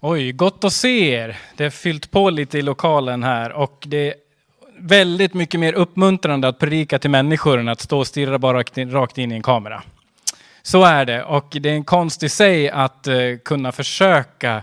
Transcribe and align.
Oj, 0.00 0.32
gott 0.32 0.64
att 0.64 0.72
se 0.72 1.10
er. 1.10 1.36
Det 1.56 1.64
har 1.64 1.70
fyllt 1.70 2.10
på 2.10 2.30
lite 2.30 2.58
i 2.58 2.62
lokalen 2.62 3.22
här 3.22 3.52
och 3.52 3.84
det 3.86 4.08
är 4.08 4.14
väldigt 4.78 5.34
mycket 5.34 5.60
mer 5.60 5.72
uppmuntrande 5.72 6.48
att 6.48 6.58
predika 6.58 6.98
till 6.98 7.10
människor 7.10 7.58
än 7.58 7.68
att 7.68 7.80
stå 7.80 7.98
och 7.98 8.06
stirra 8.06 8.38
bara 8.38 8.58
rakt 8.62 9.18
in 9.18 9.32
i 9.32 9.34
en 9.34 9.42
kamera. 9.42 9.82
Så 10.62 10.84
är 10.84 11.04
det 11.04 11.22
och 11.22 11.56
det 11.60 11.70
är 11.70 11.74
en 11.74 11.84
konst 11.84 12.22
i 12.22 12.28
sig 12.28 12.70
att 12.70 13.06
eh, 13.06 13.14
kunna 13.44 13.72
försöka 13.72 14.62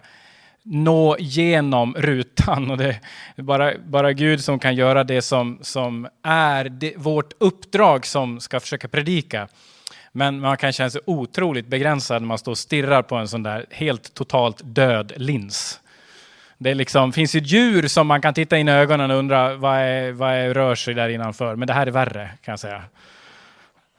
nå 0.64 1.18
genom 1.20 1.96
rutan. 1.96 2.72
Och 2.72 2.78
det 2.78 3.00
är 3.36 3.44
bara, 3.44 3.74
bara 3.88 4.14
Gud 4.14 4.44
som 4.44 4.60
kan 4.60 4.76
göra 4.76 5.04
det 5.04 5.22
som, 5.22 5.60
som 5.62 6.08
är 6.24 6.66
det, 6.66 6.94
vårt 6.98 7.34
uppdrag 7.38 8.06
som 8.06 8.40
ska 8.40 8.60
försöka 8.60 8.88
predika. 8.88 9.48
Men 10.16 10.40
man 10.40 10.58
kan 10.58 10.74
känna 10.74 10.90
sig 10.90 11.02
otroligt 11.06 11.68
begränsad 11.68 12.22
när 12.22 12.28
man 12.28 12.38
står 12.38 12.52
och 12.52 12.58
stirrar 12.58 13.02
på 13.02 13.16
en 13.16 13.28
sån 13.28 13.44
där 13.44 13.66
helt 13.70 14.14
totalt 14.14 14.62
död 14.64 15.14
lins. 15.16 15.80
Det 16.58 16.74
liksom, 16.74 17.14
finns 17.14 17.36
ju 17.36 17.40
djur 17.40 17.88
som 17.88 18.08
man 18.08 18.22
kan 18.22 18.34
titta 18.34 18.58
in 18.58 18.68
i 18.68 18.72
ögonen 18.72 19.12
och 19.12 19.18
undra 19.18 19.56
vad, 19.56 19.78
är, 19.78 20.12
vad 20.12 20.34
är, 20.34 20.54
rör 20.54 20.76
sig 20.76 20.94
där 20.94 21.10
innanför. 21.10 21.56
Men 21.56 21.68
det 21.68 21.74
här 21.74 21.88
är 21.88 21.92
värre 21.92 22.30
kan 22.42 22.52
jag 22.52 22.60
säga. 22.60 22.84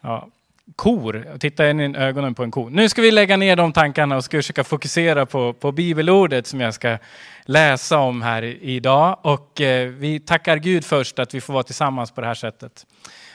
Ja. 0.01 0.29
Kor, 0.77 1.39
titta 1.39 1.71
in 1.71 1.81
i 1.81 1.97
ögonen 1.97 2.35
på 2.35 2.43
en 2.43 2.51
ko. 2.51 2.69
Nu 2.69 2.89
ska 2.89 3.03
vi 3.03 3.11
lägga 3.11 3.37
ner 3.37 3.57
de 3.57 3.73
tankarna 3.73 4.17
och 4.17 4.25
ska 4.25 4.39
försöka 4.39 4.65
fokusera 4.65 5.27
på, 5.27 5.53
på 5.53 5.73
bibelordet 5.73 6.47
som 6.47 6.61
jag 6.61 6.75
ska 6.75 6.99
läsa 7.45 7.99
om 7.99 8.23
här 8.23 8.43
idag. 8.43 9.19
Och 9.23 9.61
eh, 9.61 9.89
vi 9.89 10.21
tackar 10.21 10.57
Gud 10.57 10.85
först 10.85 11.19
att 11.19 11.35
vi 11.35 11.41
får 11.41 11.53
vara 11.53 11.63
tillsammans 11.63 12.11
på 12.11 12.21
det 12.21 12.27
här 12.27 12.35
sättet. 12.35 12.87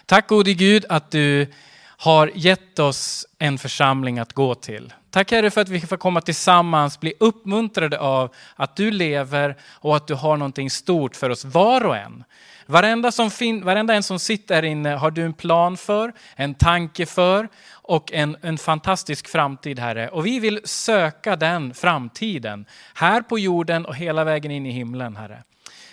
Tack 0.06 0.28
gode 0.28 0.54
Gud 0.54 0.86
att 0.90 1.12
du 1.12 1.48
har 2.02 2.32
gett 2.36 2.80
oss 2.80 3.28
en 3.40 3.58
församling 3.58 4.20
att 4.20 4.34
gå 4.34 4.56
till. 4.56 4.94
Tack 5.10 5.32
Herre 5.32 5.52
för 5.52 5.62
att 5.62 5.70
vi 5.70 5.82
får 5.82 5.98
komma 5.98 6.22
tillsammans, 6.22 7.00
bli 7.00 7.14
uppmuntrade 7.20 8.00
av 8.00 8.34
att 8.56 8.76
du 8.76 8.92
lever 8.92 9.56
och 9.64 9.96
att 9.96 10.08
du 10.08 10.14
har 10.14 10.38
någonting 10.38 10.70
stort 10.70 11.16
för 11.16 11.30
oss 11.30 11.46
var 11.46 11.86
och 11.86 11.98
en. 11.98 12.24
Varenda, 12.66 13.12
som 13.12 13.32
fin, 13.32 13.66
varenda 13.66 13.94
en 13.94 14.04
som 14.04 14.20
sitter 14.20 14.56
här 14.56 14.64
inne 14.64 14.90
har 14.90 15.12
du 15.12 15.22
en 15.22 15.34
plan 15.34 15.78
för, 15.78 16.14
en 16.36 16.54
tanke 16.54 17.06
för 17.06 17.50
och 17.72 18.14
en, 18.14 18.38
en 18.42 18.58
fantastisk 18.58 19.28
framtid 19.28 19.80
Herre. 19.80 20.10
Och 20.10 20.26
vi 20.26 20.40
vill 20.40 20.62
söka 20.64 21.36
den 21.36 21.74
framtiden 21.74 22.66
här 22.94 23.22
på 23.22 23.40
jorden 23.40 23.86
och 23.86 23.96
hela 23.96 24.24
vägen 24.24 24.52
in 24.52 24.66
i 24.66 24.72
himlen 24.72 25.16
Herre. 25.16 25.44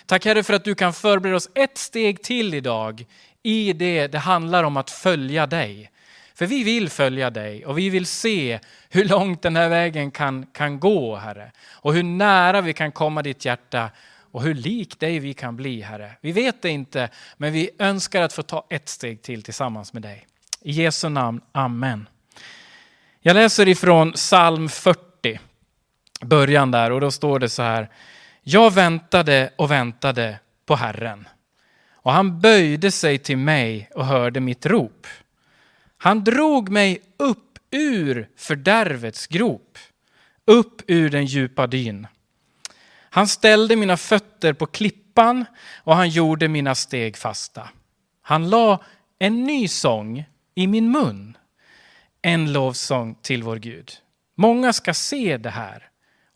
Tack 0.05 0.25
Herre 0.25 0.43
för 0.43 0.53
att 0.53 0.63
du 0.63 0.75
kan 0.75 0.93
förbereda 0.93 1.37
oss 1.37 1.49
ett 1.55 1.77
steg 1.77 2.23
till 2.23 2.53
idag 2.53 3.05
i 3.43 3.73
det 3.73 4.07
det 4.07 4.19
handlar 4.19 4.63
om 4.63 4.77
att 4.77 4.89
följa 4.89 5.47
dig. 5.47 5.91
För 6.37 6.45
vi 6.45 6.63
vill 6.63 6.89
följa 6.89 7.29
dig 7.29 7.65
och 7.65 7.77
vi 7.77 7.89
vill 7.89 8.05
se 8.05 8.59
hur 8.89 9.05
långt 9.05 9.41
den 9.41 9.55
här 9.55 9.69
vägen 9.69 10.11
kan, 10.11 10.45
kan 10.45 10.79
gå, 10.79 11.15
Herre. 11.15 11.51
Och 11.71 11.93
hur 11.93 12.03
nära 12.03 12.61
vi 12.61 12.73
kan 12.73 12.91
komma 12.91 13.21
ditt 13.21 13.45
hjärta 13.45 13.89
och 14.31 14.43
hur 14.43 14.53
lik 14.53 14.99
dig 14.99 15.19
vi 15.19 15.33
kan 15.33 15.55
bli, 15.55 15.81
Herre. 15.81 16.11
Vi 16.21 16.31
vet 16.31 16.61
det 16.61 16.69
inte, 16.69 17.09
men 17.37 17.53
vi 17.53 17.69
önskar 17.79 18.21
att 18.21 18.33
få 18.33 18.43
ta 18.43 18.67
ett 18.69 18.89
steg 18.89 19.21
till 19.21 19.43
tillsammans 19.43 19.93
med 19.93 20.01
dig. 20.01 20.27
I 20.61 20.71
Jesu 20.71 21.09
namn, 21.09 21.41
Amen. 21.51 22.09
Jag 23.19 23.33
läser 23.33 23.67
ifrån 23.67 24.11
psalm 24.11 24.69
40, 24.69 25.39
början 26.21 26.71
där, 26.71 26.91
och 26.91 27.01
då 27.01 27.11
står 27.11 27.39
det 27.39 27.49
så 27.49 27.61
här. 27.61 27.89
Jag 28.43 28.73
väntade 28.73 29.53
och 29.55 29.71
väntade 29.71 30.39
på 30.65 30.75
Herren. 30.75 31.27
Och 31.93 32.13
han 32.13 32.41
böjde 32.41 32.91
sig 32.91 33.17
till 33.17 33.37
mig 33.37 33.89
och 33.95 34.05
hörde 34.05 34.39
mitt 34.39 34.65
rop. 34.65 35.07
Han 36.07 36.23
drog 36.23 36.69
mig 36.69 37.01
upp 37.17 37.59
ur 37.71 38.29
fördärvets 38.35 39.27
grop, 39.27 39.77
upp 40.45 40.81
ur 40.87 41.09
den 41.09 41.25
djupa 41.25 41.67
dyn. 41.67 42.07
Han 43.09 43.27
ställde 43.27 43.75
mina 43.75 43.97
fötter 43.97 44.53
på 44.53 44.65
klippan 44.65 45.45
och 45.83 45.95
han 45.95 46.09
gjorde 46.09 46.47
mina 46.47 46.75
steg 46.75 47.17
fasta. 47.17 47.69
Han 48.21 48.49
la 48.49 48.83
en 49.19 49.43
ny 49.43 49.67
sång 49.67 50.25
i 50.55 50.67
min 50.67 50.91
mun, 50.91 51.37
en 52.21 52.53
lovsång 52.53 53.15
till 53.21 53.43
vår 53.43 53.57
Gud. 53.57 53.91
Många 54.35 54.73
ska 54.73 54.93
se 54.93 55.37
det 55.37 55.49
här 55.49 55.89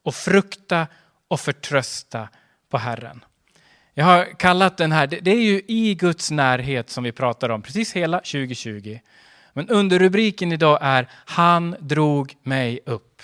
och 0.03 0.15
frukta 0.15 0.87
och 1.27 1.39
förtrösta 1.39 2.29
på 2.69 2.77
Herren. 2.77 3.25
Jag 3.93 4.05
har 4.05 4.39
kallat 4.39 4.77
den 4.77 4.91
här, 4.91 5.07
det 5.07 5.31
är 5.31 5.43
ju 5.43 5.61
i 5.67 5.95
Guds 5.95 6.31
närhet 6.31 6.89
som 6.89 7.03
vi 7.03 7.11
pratar 7.11 7.49
om 7.49 7.61
precis 7.61 7.93
hela 7.93 8.17
2020. 8.17 8.99
Men 9.53 9.69
underrubriken 9.69 10.51
idag 10.51 10.77
är 10.81 11.07
Han 11.25 11.75
drog 11.79 12.35
mig 12.43 12.79
upp. 12.85 13.21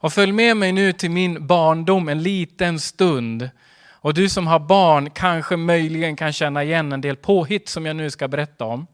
Och 0.00 0.12
följ 0.12 0.32
med 0.32 0.56
mig 0.56 0.72
nu 0.72 0.92
till 0.92 1.10
min 1.10 1.46
barndom 1.46 2.08
en 2.08 2.22
liten 2.22 2.80
stund. 2.80 3.50
Och 4.00 4.14
du 4.14 4.28
som 4.28 4.46
har 4.46 4.58
barn 4.58 5.10
kanske 5.10 5.56
möjligen 5.56 6.16
kan 6.16 6.32
känna 6.32 6.64
igen 6.64 6.92
en 6.92 7.00
del 7.00 7.16
påhitt 7.16 7.68
som 7.68 7.86
jag 7.86 7.96
nu 7.96 8.10
ska 8.10 8.28
berätta 8.28 8.64
om. 8.64 8.86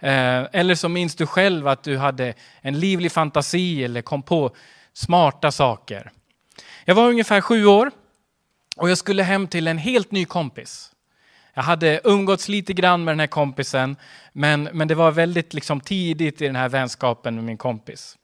Eh, 0.00 0.42
eller 0.52 0.74
så 0.74 0.88
minns 0.88 1.14
du 1.14 1.26
själv 1.26 1.68
att 1.68 1.82
du 1.82 1.98
hade 1.98 2.34
en 2.60 2.80
livlig 2.80 3.12
fantasi 3.12 3.84
eller 3.84 4.02
kom 4.02 4.22
på 4.22 4.56
smarta 4.92 5.52
saker. 5.52 6.10
Jag 6.84 6.94
var 6.94 7.08
ungefär 7.08 7.40
sju 7.40 7.66
år 7.66 7.90
och 8.76 8.90
jag 8.90 8.98
skulle 8.98 9.22
hem 9.22 9.48
till 9.48 9.66
en 9.66 9.78
helt 9.78 10.10
ny 10.10 10.24
kompis. 10.24 10.93
Jag 11.54 11.62
hade 11.62 12.00
umgåtts 12.04 12.48
lite 12.48 12.72
grann 12.72 13.04
med 13.04 13.12
den 13.12 13.20
här 13.20 13.26
kompisen, 13.26 13.96
men, 14.32 14.68
men 14.72 14.88
det 14.88 14.94
var 14.94 15.10
väldigt 15.10 15.54
liksom 15.54 15.80
tidigt 15.80 16.42
i 16.42 16.46
den 16.46 16.56
här 16.56 16.68
vänskapen 16.68 17.34
med 17.34 17.44
min 17.44 17.56
kompis. 17.56 18.16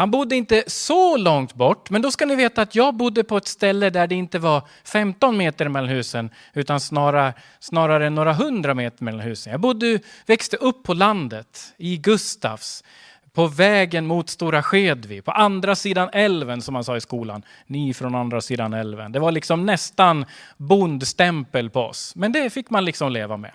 Han 0.00 0.10
bodde 0.10 0.36
inte 0.36 0.64
så 0.66 1.16
långt 1.16 1.54
bort, 1.54 1.90
men 1.90 2.02
då 2.02 2.10
ska 2.10 2.26
ni 2.26 2.34
veta 2.34 2.62
att 2.62 2.74
jag 2.74 2.94
bodde 2.94 3.24
på 3.24 3.36
ett 3.36 3.46
ställe 3.46 3.90
där 3.90 4.06
det 4.06 4.14
inte 4.14 4.38
var 4.38 4.62
15 4.84 5.36
meter 5.36 5.68
mellan 5.68 5.88
husen, 5.88 6.30
utan 6.52 6.80
snarare, 6.80 7.34
snarare 7.58 8.10
några 8.10 8.32
hundra 8.32 8.74
meter 8.74 9.04
mellan 9.04 9.20
husen. 9.20 9.50
Jag 9.50 9.60
bodde, 9.60 9.98
växte 10.26 10.56
upp 10.56 10.82
på 10.82 10.94
landet, 10.94 11.74
i 11.76 11.96
Gustavs, 11.96 12.84
på 13.32 13.46
vägen 13.46 14.06
mot 14.06 14.30
Stora 14.30 14.62
Skedvi, 14.62 15.22
på 15.22 15.30
andra 15.30 15.74
sidan 15.74 16.08
älven 16.12 16.62
som 16.62 16.72
man 16.72 16.84
sa 16.84 16.96
i 16.96 17.00
skolan. 17.00 17.42
Ni 17.66 17.94
från 17.94 18.14
andra 18.14 18.40
sidan 18.40 18.74
älven. 18.74 19.12
Det 19.12 19.18
var 19.18 19.32
liksom 19.32 19.66
nästan 19.66 20.24
bondstämpel 20.56 21.70
på 21.70 21.80
oss, 21.80 22.12
men 22.16 22.32
det 22.32 22.50
fick 22.50 22.70
man 22.70 22.84
liksom 22.84 23.12
leva 23.12 23.36
med. 23.36 23.52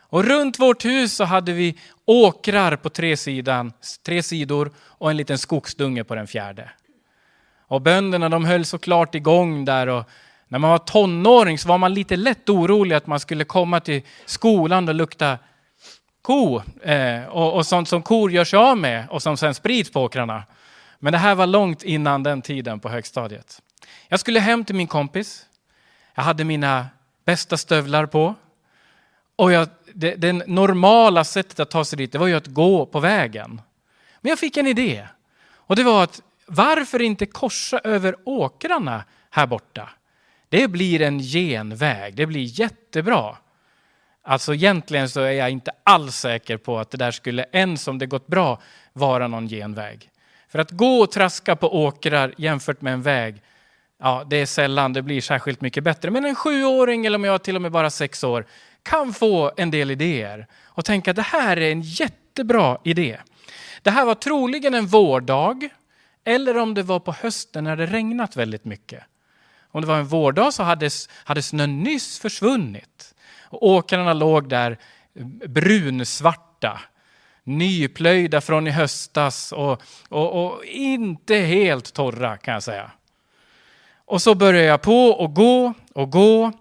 Och 0.00 0.24
runt 0.24 0.58
vårt 0.58 0.84
hus 0.84 1.14
så 1.14 1.24
hade 1.24 1.52
vi 1.52 1.78
åkrar 2.04 2.76
på 2.76 2.88
tre, 2.88 3.16
sidan, 3.16 3.72
tre 4.06 4.22
sidor 4.22 4.70
och 4.78 5.10
en 5.10 5.16
liten 5.16 5.38
skogsdunge 5.38 6.04
på 6.04 6.14
den 6.14 6.26
fjärde. 6.26 6.70
Och 7.66 7.82
bönderna 7.82 8.28
de 8.28 8.44
höll 8.44 8.64
såklart 8.64 9.14
igång 9.14 9.64
där 9.64 9.86
och 9.86 10.04
när 10.48 10.58
man 10.58 10.70
var 10.70 10.78
tonåring 10.78 11.58
så 11.58 11.68
var 11.68 11.78
man 11.78 11.94
lite 11.94 12.16
lätt 12.16 12.48
orolig 12.48 12.96
att 12.96 13.06
man 13.06 13.20
skulle 13.20 13.44
komma 13.44 13.80
till 13.80 14.02
skolan 14.26 14.88
och 14.88 14.94
lukta 14.94 15.38
ko 16.22 16.62
eh, 16.82 17.24
och, 17.24 17.54
och 17.54 17.66
sånt 17.66 17.88
som 17.88 18.02
kor 18.02 18.32
gör 18.32 18.44
sig 18.44 18.56
av 18.56 18.78
med 18.78 19.08
och 19.08 19.22
som 19.22 19.36
sen 19.36 19.54
sprids 19.54 19.92
på 19.92 20.02
åkrarna. 20.02 20.42
Men 20.98 21.12
det 21.12 21.18
här 21.18 21.34
var 21.34 21.46
långt 21.46 21.82
innan 21.82 22.22
den 22.22 22.42
tiden 22.42 22.80
på 22.80 22.88
högstadiet. 22.88 23.62
Jag 24.08 24.20
skulle 24.20 24.40
hem 24.40 24.64
till 24.64 24.74
min 24.74 24.86
kompis. 24.86 25.46
Jag 26.14 26.22
hade 26.22 26.44
mina 26.44 26.86
bästa 27.24 27.56
stövlar 27.56 28.06
på. 28.06 28.34
Och 29.36 29.52
jag, 29.52 29.68
det, 29.94 30.14
det 30.14 30.32
normala 30.32 31.24
sättet 31.24 31.60
att 31.60 31.70
ta 31.70 31.84
sig 31.84 31.96
dit 31.96 32.12
det 32.12 32.18
var 32.18 32.26
ju 32.26 32.34
att 32.34 32.46
gå 32.46 32.86
på 32.86 33.00
vägen. 33.00 33.60
Men 34.20 34.30
jag 34.30 34.38
fick 34.38 34.56
en 34.56 34.66
idé. 34.66 35.06
Och 35.54 35.76
det 35.76 35.82
var 35.82 36.04
att 36.04 36.22
varför 36.46 37.02
inte 37.02 37.26
korsa 37.26 37.78
över 37.84 38.16
åkrarna 38.24 39.04
här 39.30 39.46
borta? 39.46 39.90
Det 40.48 40.68
blir 40.68 41.02
en 41.02 41.18
genväg, 41.18 42.14
det 42.14 42.26
blir 42.26 42.60
jättebra. 42.60 43.36
Alltså 44.22 44.54
egentligen 44.54 45.08
så 45.08 45.20
är 45.20 45.32
jag 45.32 45.50
inte 45.50 45.70
alls 45.84 46.16
säker 46.16 46.56
på 46.56 46.78
att 46.78 46.90
det 46.90 46.98
där 46.98 47.10
skulle, 47.10 47.44
ens 47.52 47.88
om 47.88 47.98
det 47.98 48.06
gått 48.06 48.26
bra, 48.26 48.60
vara 48.92 49.28
någon 49.28 49.48
genväg. 49.48 50.10
För 50.48 50.58
att 50.58 50.70
gå 50.70 51.00
och 51.00 51.10
traska 51.10 51.56
på 51.56 51.84
åkrar 51.84 52.34
jämfört 52.36 52.80
med 52.80 52.92
en 52.92 53.02
väg, 53.02 53.42
ja 53.98 54.24
det 54.30 54.36
är 54.36 54.46
sällan 54.46 54.92
det 54.92 55.02
blir 55.02 55.20
särskilt 55.20 55.60
mycket 55.60 55.84
bättre. 55.84 56.10
Men 56.10 56.24
en 56.24 56.34
sjuåring, 56.34 57.06
eller 57.06 57.18
om 57.18 57.24
jag 57.24 57.42
till 57.42 57.56
och 57.56 57.62
med 57.62 57.72
bara 57.72 57.90
sex 57.90 58.24
år, 58.24 58.46
kan 58.82 59.12
få 59.12 59.52
en 59.56 59.70
del 59.70 59.90
idéer 59.90 60.46
och 60.64 60.84
tänka 60.84 61.10
att 61.10 61.16
det 61.16 61.22
här 61.22 61.56
är 61.56 61.72
en 61.72 61.82
jättebra 61.82 62.78
idé. 62.84 63.18
Det 63.82 63.90
här 63.90 64.04
var 64.04 64.14
troligen 64.14 64.74
en 64.74 64.86
vårdag, 64.86 65.68
eller 66.24 66.56
om 66.56 66.74
det 66.74 66.82
var 66.82 67.00
på 67.00 67.12
hösten 67.12 67.64
när 67.64 67.76
det 67.76 67.86
regnat 67.86 68.36
väldigt 68.36 68.64
mycket. 68.64 69.04
Om 69.70 69.80
det 69.80 69.86
var 69.86 69.98
en 69.98 70.06
vårdag 70.06 70.54
så 70.54 70.62
hade, 70.62 70.90
hade 71.24 71.42
snön 71.42 71.82
nyss 71.82 72.18
försvunnit. 72.18 73.09
Och 73.50 73.66
åkrarna 73.66 74.12
låg 74.12 74.48
där 74.48 74.78
brunsvarta, 75.46 76.80
nyplöjda 77.44 78.40
från 78.40 78.66
i 78.66 78.70
höstas 78.70 79.52
och, 79.52 79.82
och, 80.08 80.44
och, 80.44 80.64
inte 80.64 81.34
helt 81.34 81.92
torra 81.94 82.36
kan 82.36 82.54
jag 82.54 82.62
säga. 82.62 82.90
Och 84.04 84.22
så 84.22 84.34
började 84.34 84.66
jag 84.66 84.82
på 84.82 85.06
och 85.06 85.34
gå 85.34 85.74
och 85.94 86.10
gå 86.10 86.52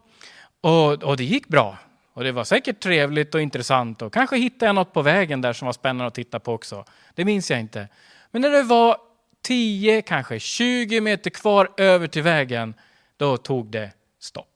och, 0.61 1.03
och 1.03 1.17
det 1.17 1.23
gick 1.23 1.47
bra. 1.47 1.77
Och 2.13 2.23
det 2.23 2.31
var 2.31 2.43
säkert 2.43 2.79
trevligt 2.79 3.35
och 3.35 3.41
intressant 3.41 4.01
och 4.01 4.13
kanske 4.13 4.37
hittade 4.37 4.65
jag 4.65 4.75
något 4.75 4.93
på 4.93 5.01
vägen 5.01 5.41
där 5.41 5.53
som 5.53 5.65
var 5.65 5.73
spännande 5.73 6.05
att 6.05 6.13
titta 6.13 6.39
på 6.39 6.53
också. 6.53 6.85
Det 7.15 7.25
minns 7.25 7.51
jag 7.51 7.59
inte. 7.59 7.87
Men 8.31 8.41
när 8.41 8.49
det 8.49 8.63
var 8.63 8.97
10, 9.41 10.01
kanske 10.01 10.39
20 10.39 11.01
meter 11.01 11.29
kvar 11.29 11.71
över 11.77 12.07
till 12.07 12.23
vägen, 12.23 12.73
då 13.17 13.37
tog 13.37 13.71
det 13.71 13.91
stopp. 14.19 14.48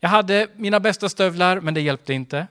Jag 0.00 0.10
hade 0.10 0.46
mina 0.56 0.80
bästa 0.80 1.08
stövlar, 1.08 1.60
men 1.60 1.74
det 1.74 1.80
hjälpte 1.80 2.14
inte. 2.14 2.46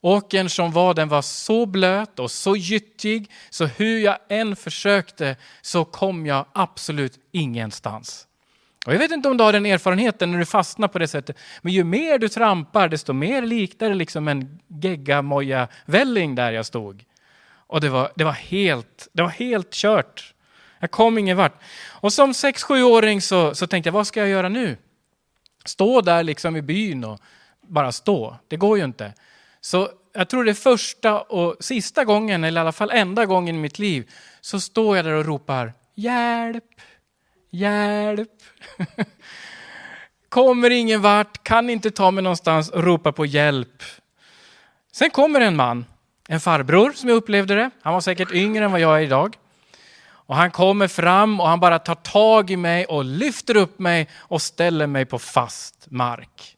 Åkern 0.00 0.48
som 0.48 0.72
var, 0.72 0.94
den 0.94 1.08
var 1.08 1.22
så 1.22 1.66
blöt 1.66 2.18
och 2.18 2.30
så 2.30 2.56
gyttig, 2.56 3.30
så 3.50 3.66
hur 3.66 3.98
jag 3.98 4.18
än 4.28 4.56
försökte 4.56 5.36
så 5.62 5.84
kom 5.84 6.26
jag 6.26 6.46
absolut 6.52 7.18
ingenstans. 7.32 8.26
Och 8.86 8.94
jag 8.94 8.98
vet 8.98 9.10
inte 9.10 9.28
om 9.28 9.36
du 9.36 9.44
har 9.44 9.52
den 9.52 9.66
erfarenheten 9.66 10.32
när 10.32 10.38
du 10.38 10.46
fastnar 10.46 10.88
på 10.88 10.98
det 10.98 11.08
sättet, 11.08 11.38
men 11.62 11.72
ju 11.72 11.84
mer 11.84 12.18
du 12.18 12.28
trampar, 12.28 12.88
desto 12.88 13.12
mer 13.12 13.42
liknar 13.42 13.88
det 13.88 13.94
liksom 13.94 14.28
en 14.28 14.60
geggamoja-välling 14.68 16.34
där 16.34 16.52
jag 16.52 16.66
stod. 16.66 17.04
Och 17.50 17.80
det 17.80 17.88
var, 17.88 18.12
det, 18.14 18.24
var 18.24 18.32
helt, 18.32 19.08
det 19.12 19.22
var 19.22 19.28
helt 19.28 19.72
kört. 19.72 20.34
Jag 20.78 20.90
kom 20.90 21.18
ingen 21.18 21.36
vart. 21.36 21.62
Och 21.86 22.12
som 22.12 22.32
6-7-åring 22.32 23.20
så, 23.20 23.54
så 23.54 23.66
tänkte 23.66 23.88
jag, 23.88 23.92
vad 23.92 24.06
ska 24.06 24.20
jag 24.20 24.28
göra 24.28 24.48
nu? 24.48 24.76
Stå 25.64 26.00
där 26.00 26.22
liksom 26.22 26.56
i 26.56 26.62
byn 26.62 27.04
och 27.04 27.20
bara 27.60 27.92
stå. 27.92 28.36
Det 28.48 28.56
går 28.56 28.78
ju 28.78 28.84
inte. 28.84 29.12
Så 29.60 29.88
jag 30.12 30.28
tror 30.28 30.44
det 30.44 30.50
är 30.50 30.54
första 30.54 31.20
och 31.20 31.56
sista 31.60 32.04
gången, 32.04 32.44
eller 32.44 32.60
i 32.60 32.62
alla 32.62 32.72
fall 32.72 32.90
enda 32.90 33.26
gången 33.26 33.56
i 33.56 33.58
mitt 33.58 33.78
liv, 33.78 34.10
så 34.40 34.60
står 34.60 34.96
jag 34.96 35.04
där 35.04 35.12
och 35.12 35.26
ropar 35.26 35.72
hjälp, 35.94 36.64
hjälp. 37.50 38.42
Kommer 40.28 40.70
ingen 40.70 41.02
vart, 41.02 41.44
kan 41.44 41.70
inte 41.70 41.90
ta 41.90 42.10
mig 42.10 42.24
någonstans 42.24 42.68
och 42.68 42.84
ropa 42.84 43.12
på 43.12 43.26
hjälp. 43.26 43.82
Sen 44.92 45.10
kommer 45.10 45.40
en 45.40 45.56
man, 45.56 45.84
en 46.28 46.40
farbror 46.40 46.92
som 46.92 47.08
jag 47.08 47.16
upplevde 47.16 47.54
det. 47.54 47.70
Han 47.82 47.94
var 47.94 48.00
säkert 48.00 48.32
yngre 48.32 48.64
än 48.64 48.72
vad 48.72 48.80
jag 48.80 48.98
är 48.98 49.02
idag. 49.02 49.36
Och 50.30 50.36
han 50.36 50.50
kommer 50.50 50.88
fram 50.88 51.40
och 51.40 51.48
han 51.48 51.60
bara 51.60 51.78
tar 51.78 51.94
tag 51.94 52.50
i 52.50 52.56
mig 52.56 52.84
och 52.84 53.04
lyfter 53.04 53.56
upp 53.56 53.78
mig 53.78 54.08
och 54.16 54.42
ställer 54.42 54.86
mig 54.86 55.04
på 55.04 55.18
fast 55.18 55.86
mark. 55.90 56.56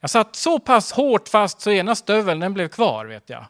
Jag 0.00 0.10
satt 0.10 0.36
så 0.36 0.58
pass 0.58 0.92
hårt 0.92 1.28
fast 1.28 1.60
så 1.60 1.70
ena 1.70 1.94
stöveln 1.94 2.40
den 2.40 2.54
blev 2.54 2.68
kvar 2.68 3.06
vet 3.06 3.30
jag. 3.30 3.44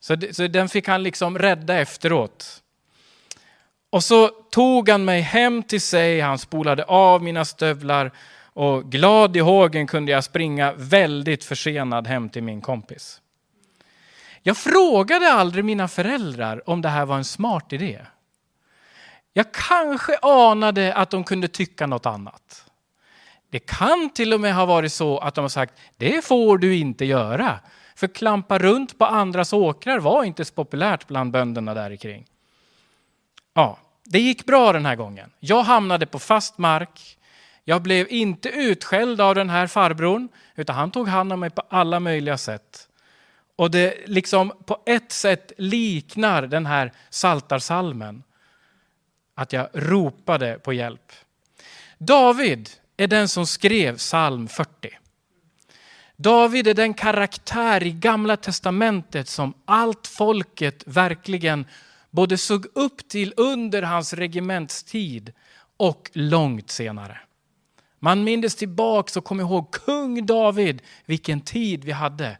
Så, 0.00 0.16
så 0.32 0.46
den 0.46 0.68
fick 0.68 0.88
han 0.88 1.02
liksom 1.02 1.38
rädda 1.38 1.78
efteråt. 1.78 2.62
Och 3.90 4.04
så 4.04 4.28
tog 4.28 4.88
han 4.88 5.04
mig 5.04 5.20
hem 5.20 5.62
till 5.62 5.82
sig, 5.82 6.20
han 6.20 6.38
spolade 6.38 6.84
av 6.84 7.22
mina 7.22 7.44
stövlar 7.44 8.10
och 8.42 8.92
glad 8.92 9.36
i 9.36 9.40
hågen 9.40 9.86
kunde 9.86 10.12
jag 10.12 10.24
springa 10.24 10.72
väldigt 10.76 11.44
försenad 11.44 12.06
hem 12.06 12.28
till 12.28 12.42
min 12.42 12.60
kompis. 12.60 13.20
Jag 14.42 14.56
frågade 14.56 15.32
aldrig 15.32 15.64
mina 15.64 15.88
föräldrar 15.88 16.70
om 16.70 16.82
det 16.82 16.88
här 16.88 17.06
var 17.06 17.16
en 17.16 17.24
smart 17.24 17.72
idé. 17.72 18.00
Jag 19.38 19.52
kanske 19.52 20.18
anade 20.22 20.94
att 20.94 21.10
de 21.10 21.24
kunde 21.24 21.48
tycka 21.48 21.86
något 21.86 22.06
annat. 22.06 22.64
Det 23.50 23.58
kan 23.58 24.10
till 24.10 24.34
och 24.34 24.40
med 24.40 24.54
ha 24.54 24.66
varit 24.66 24.92
så 24.92 25.18
att 25.18 25.34
de 25.34 25.40
har 25.40 25.48
sagt, 25.48 25.74
det 25.96 26.24
får 26.24 26.58
du 26.58 26.76
inte 26.76 27.04
göra. 27.04 27.60
För 27.96 28.06
klampa 28.06 28.58
runt 28.58 28.98
på 28.98 29.04
andras 29.04 29.52
åkrar 29.52 29.98
var 29.98 30.24
inte 30.24 30.44
så 30.44 30.54
populärt 30.54 31.06
bland 31.06 31.30
bönderna 31.30 31.74
där 31.74 31.96
kring. 31.96 32.26
Ja, 33.54 33.78
det 34.04 34.18
gick 34.18 34.46
bra 34.46 34.72
den 34.72 34.86
här 34.86 34.96
gången. 34.96 35.30
Jag 35.40 35.62
hamnade 35.62 36.06
på 36.06 36.18
fast 36.18 36.58
mark. 36.58 37.18
Jag 37.64 37.82
blev 37.82 38.06
inte 38.10 38.48
utskälld 38.48 39.20
av 39.20 39.34
den 39.34 39.50
här 39.50 39.66
farbrorn, 39.66 40.28
utan 40.54 40.76
han 40.76 40.90
tog 40.90 41.08
hand 41.08 41.32
om 41.32 41.40
mig 41.40 41.50
på 41.50 41.62
alla 41.68 42.00
möjliga 42.00 42.38
sätt. 42.38 42.88
Och 43.56 43.70
det 43.70 43.94
liksom 44.06 44.52
på 44.66 44.78
ett 44.86 45.12
sätt 45.12 45.52
liknar 45.58 46.42
den 46.42 46.66
här 46.66 46.92
saltarsalmen. 47.10 48.22
Att 49.38 49.52
jag 49.52 49.68
ropade 49.72 50.58
på 50.58 50.72
hjälp. 50.72 51.12
David 51.98 52.70
är 52.96 53.06
den 53.06 53.28
som 53.28 53.46
skrev 53.46 53.96
psalm 53.96 54.48
40. 54.48 54.98
David 56.16 56.66
är 56.66 56.74
den 56.74 56.94
karaktär 56.94 57.82
i 57.82 57.90
Gamla 57.90 58.36
testamentet 58.36 59.28
som 59.28 59.54
allt 59.64 60.06
folket 60.06 60.82
verkligen 60.86 61.66
både 62.10 62.38
såg 62.38 62.66
upp 62.74 63.08
till 63.08 63.34
under 63.36 63.82
hans 63.82 64.12
regementstid 64.12 65.32
och 65.76 66.10
långt 66.12 66.70
senare. 66.70 67.20
Man 67.98 68.24
mindes 68.24 68.56
tillbaks 68.56 69.16
och 69.16 69.24
kom 69.24 69.40
ihåg 69.40 69.70
kung 69.70 70.26
David, 70.26 70.82
vilken 71.06 71.40
tid 71.40 71.84
vi 71.84 71.92
hade. 71.92 72.38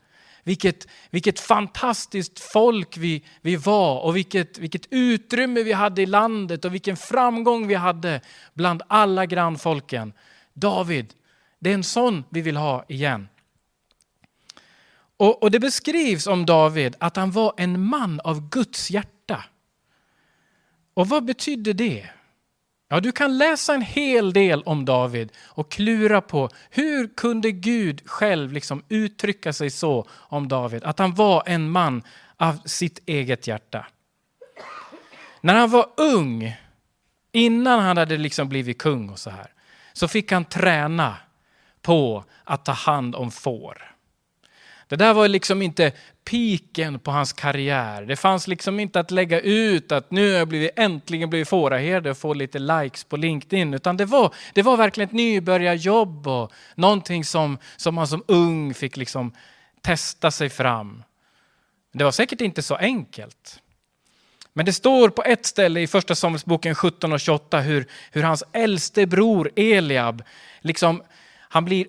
Vilket, 0.49 0.89
vilket 1.11 1.41
fantastiskt 1.41 2.41
folk 2.41 2.97
vi, 2.97 3.25
vi 3.41 3.56
var 3.56 4.00
och 4.00 4.17
vilket, 4.17 4.59
vilket 4.59 4.87
utrymme 4.91 5.62
vi 5.62 5.73
hade 5.73 6.03
i 6.03 6.06
landet 6.06 6.65
och 6.65 6.75
vilken 6.75 6.97
framgång 6.97 7.67
vi 7.67 7.75
hade 7.75 8.21
bland 8.55 8.83
alla 8.87 9.27
grannfolken. 9.27 10.12
David, 10.55 11.15
det 11.59 11.71
är 11.71 11.75
en 11.75 11.85
sån 11.85 12.25
vi 12.31 12.41
vill 12.41 12.56
ha 12.56 12.85
igen. 12.89 13.29
Och, 15.17 15.43
och 15.43 15.50
det 15.50 15.61
beskrivs 15.61 16.27
om 16.27 16.47
David 16.47 16.97
att 16.99 17.17
han 17.17 17.31
var 17.31 17.55
en 17.56 17.81
man 17.85 18.21
av 18.21 18.49
Guds 18.49 18.91
hjärta. 18.91 19.45
Och 20.95 21.09
vad 21.09 21.25
betyder 21.25 21.75
det? 21.75 22.09
Ja, 22.90 23.00
du 23.00 23.12
kan 23.12 23.38
läsa 23.38 23.75
en 23.75 23.82
hel 23.82 24.32
del 24.32 24.62
om 24.62 24.85
David 24.85 25.32
och 25.44 25.70
klura 25.70 26.20
på 26.20 26.49
hur 26.70 27.17
kunde 27.17 27.52
Gud 27.52 28.02
själv 28.08 28.52
liksom 28.52 28.82
uttrycka 28.88 29.52
sig 29.52 29.70
så 29.70 30.06
om 30.12 30.49
David? 30.49 30.85
Att 30.85 30.99
han 30.99 31.14
var 31.14 31.43
en 31.46 31.70
man 31.70 32.02
av 32.37 32.58
sitt 32.64 33.02
eget 33.06 33.46
hjärta. 33.46 33.87
När 35.40 35.55
han 35.55 35.70
var 35.70 35.87
ung, 35.96 36.56
innan 37.32 37.81
han 37.81 37.96
hade 37.96 38.17
liksom 38.17 38.49
blivit 38.49 38.79
kung 38.79 39.08
och 39.08 39.19
så 39.19 39.31
här, 39.31 39.52
så 39.93 40.08
fick 40.08 40.32
han 40.32 40.44
träna 40.44 41.17
på 41.82 42.25
att 42.44 42.64
ta 42.64 42.73
hand 42.73 43.14
om 43.14 43.31
får. 43.31 43.88
Det 44.88 44.96
där 44.96 45.14
var 45.14 45.29
liksom 45.29 45.62
inte 45.62 45.93
piken 46.25 46.99
på 46.99 47.11
hans 47.11 47.32
karriär. 47.32 48.02
Det 48.02 48.17
fanns 48.17 48.49
liksom 48.49 48.81
inte 48.81 49.00
att 49.00 49.11
lägga 49.11 49.40
ut 49.40 49.93
att 49.93 50.11
nu 50.11 50.31
har 50.32 50.38
jag 50.38 50.49
blivit, 50.49 50.70
äntligen 50.76 51.31
blivit 51.31 51.49
fåraherde 51.49 52.11
och 52.11 52.19
få 52.19 52.35
lite 52.35 52.58
likes 52.58 53.05
på 53.05 53.17
LinkedIn. 53.17 53.75
Utan 53.75 53.96
det 53.96 54.05
var, 54.05 54.35
det 54.55 54.62
var 54.62 54.76
verkligen 54.76 55.08
ett 55.08 55.14
nybörjarjobb 55.14 56.29
och 56.29 56.52
någonting 56.75 57.25
som, 57.25 57.58
som 57.76 57.94
man 57.94 58.08
som 58.08 58.25
ung 58.26 58.75
fick 58.75 58.96
liksom 58.96 59.32
testa 59.82 60.31
sig 60.31 60.49
fram. 60.49 61.02
Det 61.93 62.05
var 62.05 62.12
säkert 62.12 62.40
inte 62.40 62.62
så 62.62 62.75
enkelt. 62.75 63.61
Men 64.52 64.67
det 64.67 64.73
står 64.73 65.08
på 65.08 65.23
ett 65.23 65.46
ställe 65.46 65.81
i 65.81 65.87
första 65.87 66.14
Samuelsboken 66.14 66.75
17 66.75 67.12
och 67.12 67.20
28 67.20 67.61
hur, 67.61 67.87
hur 68.12 68.23
hans 68.23 68.44
äldste 68.52 69.06
bror 69.06 69.50
Eliab, 69.56 70.23
liksom, 70.61 71.02
han 71.49 71.64
blir 71.64 71.87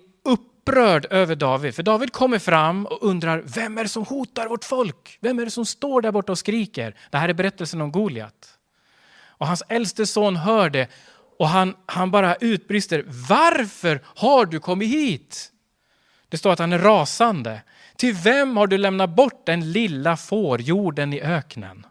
upprörd 0.70 1.06
över 1.10 1.36
David. 1.36 1.74
För 1.74 1.82
David 1.82 2.12
kommer 2.12 2.38
fram 2.38 2.86
och 2.86 2.98
undrar, 3.02 3.42
vem 3.46 3.78
är 3.78 3.82
det 3.82 3.88
som 3.88 4.04
hotar 4.04 4.48
vårt 4.48 4.64
folk? 4.64 5.18
Vem 5.20 5.38
är 5.38 5.44
det 5.44 5.50
som 5.50 5.66
står 5.66 6.02
där 6.02 6.12
borta 6.12 6.32
och 6.32 6.38
skriker? 6.38 6.94
Det 7.10 7.18
här 7.18 7.28
är 7.28 7.32
berättelsen 7.32 7.80
om 7.80 7.92
Goliat. 7.92 8.58
Och 9.22 9.46
hans 9.46 9.62
äldste 9.68 10.06
son 10.06 10.36
hör 10.36 10.70
det 10.70 10.88
och 11.38 11.48
han, 11.48 11.74
han 11.86 12.10
bara 12.10 12.34
utbrister, 12.34 13.04
varför 13.06 14.00
har 14.04 14.46
du 14.46 14.60
kommit 14.60 14.88
hit? 14.88 15.52
Det 16.28 16.38
står 16.38 16.52
att 16.52 16.58
han 16.58 16.72
är 16.72 16.78
rasande. 16.78 17.62
Till 17.96 18.14
vem 18.14 18.56
har 18.56 18.66
du 18.66 18.78
lämnat 18.78 19.10
bort 19.10 19.46
den 19.46 19.72
lilla 19.72 20.16
fårjorden 20.16 21.12
i 21.12 21.20
öknen? 21.20 21.86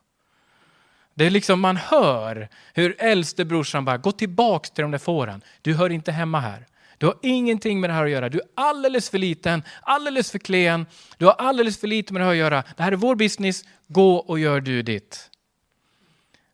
Det 1.14 1.26
är 1.26 1.30
liksom 1.30 1.60
man 1.60 1.78
hör 1.78 2.50
hur 2.74 2.96
äldste 3.00 3.46
brorsan 3.46 3.86
bara, 3.86 3.98
gå 3.98 4.12
tillbaks 4.12 4.72
till 4.72 4.82
de 4.82 4.92
där 4.92 4.98
fåren. 4.98 5.42
Du 5.62 5.74
hör 5.74 5.90
inte 5.90 6.12
hemma 6.12 6.40
här. 6.40 6.66
Du 7.00 7.06
har 7.06 7.16
ingenting 7.22 7.80
med 7.80 7.90
det 7.90 7.94
här 7.94 8.06
att 8.06 8.12
göra. 8.12 8.30
Du 8.30 8.38
är 8.38 8.46
alldeles 8.56 9.10
för 9.10 9.18
liten, 9.18 9.64
alldeles 9.82 10.32
för 10.32 10.40
klen. 10.40 10.86
Du 11.18 11.26
har 11.26 11.34
alldeles 11.34 11.80
för 11.80 11.88
lite 11.88 12.14
med 12.14 12.22
det 12.22 12.26
här 12.26 12.32
att 12.32 12.38
göra. 12.38 12.64
Det 12.78 12.84
här 12.84 12.92
är 12.92 12.96
vår 12.96 13.16
business. 13.16 13.64
Gå 13.88 14.16
och 14.16 14.40
gör 14.40 14.62
du 14.62 14.82
ditt. 14.82 15.30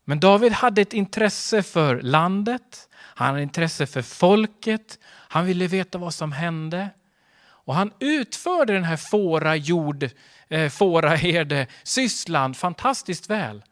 Men 0.04 0.20
David 0.20 0.52
hade 0.52 0.82
ett 0.82 0.92
intresse 0.92 1.62
för 1.62 2.00
landet. 2.00 2.88
Han 2.92 3.28
hade 3.28 3.42
intresse 3.42 3.86
för 3.86 4.02
folket. 4.02 4.98
Han 5.04 5.46
ville 5.46 5.66
veta 5.66 5.98
vad 5.98 6.14
som 6.14 6.32
hände. 6.32 6.88
Och 7.38 7.74
han 7.74 7.92
utförde 7.98 8.72
den 8.72 8.84
här 8.84 8.96
fåra 8.96 9.56
jord, 9.56 10.08
eh, 10.48 10.68
fåraherde 10.68 11.66
sysslan 11.82 12.54
fantastiskt 12.54 13.30
väl. 13.30 13.62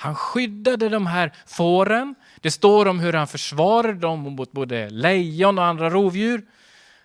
Han 0.00 0.14
skyddade 0.14 0.88
de 0.88 1.06
här 1.06 1.32
fåren. 1.46 2.14
Det 2.40 2.50
står 2.50 2.88
om 2.88 3.00
hur 3.00 3.12
han 3.12 3.26
försvarade 3.26 3.98
dem 3.98 4.20
mot 4.20 4.52
både 4.52 4.90
lejon 4.90 5.58
och 5.58 5.64
andra 5.64 5.90
rovdjur. 5.90 6.42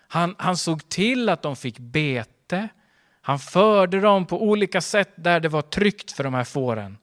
Han, 0.08 0.34
han 0.38 0.56
såg 0.56 0.88
till 0.88 1.28
att 1.28 1.42
de 1.42 1.56
fick 1.56 1.78
bete. 1.78 2.68
Han 3.20 3.38
förde 3.38 4.00
dem 4.00 4.26
på 4.26 4.42
olika 4.42 4.80
sätt 4.80 5.12
där 5.16 5.40
det 5.40 5.48
var 5.48 5.62
tryggt 5.62 6.12
för 6.12 6.24
de 6.24 6.34
här 6.34 6.44
fåren. 6.44 6.98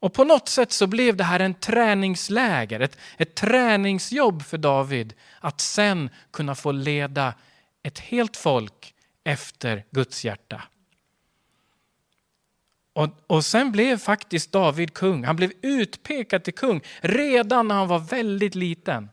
Och 0.00 0.12
på 0.12 0.24
något 0.24 0.48
sätt 0.48 0.72
så 0.72 0.86
blev 0.86 1.16
det 1.16 1.24
här 1.24 1.40
en 1.40 1.54
träningsläger, 1.54 2.80
ett, 2.80 2.98
ett 3.16 3.34
träningsjobb 3.34 4.42
för 4.42 4.58
David 4.58 5.14
att 5.40 5.60
sen 5.60 6.10
kunna 6.30 6.54
få 6.54 6.72
leda 6.72 7.34
ett 7.82 7.98
helt 7.98 8.36
folk 8.36 8.94
efter 9.24 9.84
Guds 9.90 10.24
hjärta. 10.24 10.62
Och, 12.94 13.08
och 13.26 13.44
sen 13.44 13.72
blev 13.72 13.98
faktiskt 13.98 14.52
David 14.52 14.94
kung. 14.94 15.24
Han 15.24 15.36
blev 15.36 15.52
utpekad 15.62 16.44
till 16.44 16.54
kung 16.54 16.80
redan 17.00 17.68
när 17.68 17.74
han 17.74 17.88
var 17.88 17.98
väldigt 17.98 18.54
liten. 18.54 19.08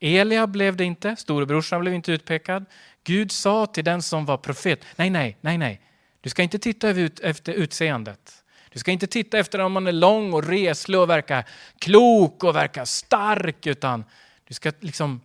Elia 0.00 0.46
blev 0.46 0.76
det 0.76 0.84
inte, 0.84 1.16
storebrorsan 1.16 1.80
blev 1.80 1.94
inte 1.94 2.12
utpekad. 2.12 2.64
Gud 3.04 3.32
sa 3.32 3.66
till 3.66 3.84
den 3.84 4.02
som 4.02 4.26
var 4.26 4.36
profet, 4.36 4.84
nej, 4.96 5.10
nej, 5.10 5.36
nej, 5.40 5.58
nej. 5.58 5.80
Du 6.20 6.30
ska 6.30 6.42
inte 6.42 6.58
titta 6.58 6.90
efter 7.22 7.52
utseendet. 7.52 8.44
Du 8.70 8.78
ska 8.78 8.90
inte 8.90 9.06
titta 9.06 9.38
efter 9.38 9.58
om 9.58 9.72
man 9.72 9.86
är 9.86 9.92
lång 9.92 10.32
och 10.32 10.44
reslig 10.44 11.00
och 11.00 11.10
verkar 11.10 11.44
klok 11.78 12.44
och 12.44 12.56
verkar 12.56 12.84
stark, 12.84 13.66
utan 13.66 14.04
du 14.44 14.54
ska 14.54 14.72
liksom, 14.80 15.20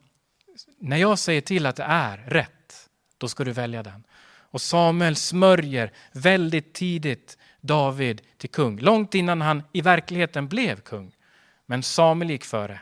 när 0.79 0.97
jag 0.97 1.19
säger 1.19 1.41
till 1.41 1.65
att 1.65 1.75
det 1.75 1.83
är 1.83 2.17
rätt, 2.17 2.89
då 3.17 3.27
ska 3.27 3.43
du 3.43 3.51
välja 3.51 3.83
den. 3.83 4.03
Och 4.55 4.61
Samuel 4.61 5.15
smörjer 5.15 5.91
väldigt 6.11 6.73
tidigt 6.73 7.37
David 7.67 8.21
till 8.37 8.49
kung, 8.49 8.79
långt 8.79 9.15
innan 9.15 9.41
han 9.41 9.63
i 9.73 9.81
verkligheten 9.81 10.47
blev 10.47 10.81
kung. 10.81 11.11
Men 11.65 11.83
Samuel 11.83 12.31
gick 12.31 12.45
före. 12.45 12.81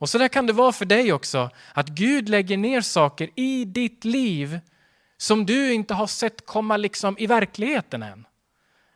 Och 0.00 0.08
så 0.08 0.18
där 0.18 0.28
kan 0.28 0.46
det 0.46 0.52
vara 0.52 0.72
för 0.72 0.84
dig 0.84 1.12
också, 1.12 1.50
att 1.74 1.88
Gud 1.88 2.28
lägger 2.28 2.56
ner 2.56 2.80
saker 2.80 3.30
i 3.36 3.64
ditt 3.64 4.04
liv 4.04 4.60
som 5.16 5.46
du 5.46 5.72
inte 5.72 5.94
har 5.94 6.06
sett 6.06 6.46
komma 6.46 6.76
liksom 6.76 7.18
i 7.18 7.26
verkligheten 7.26 8.02
än. 8.02 8.26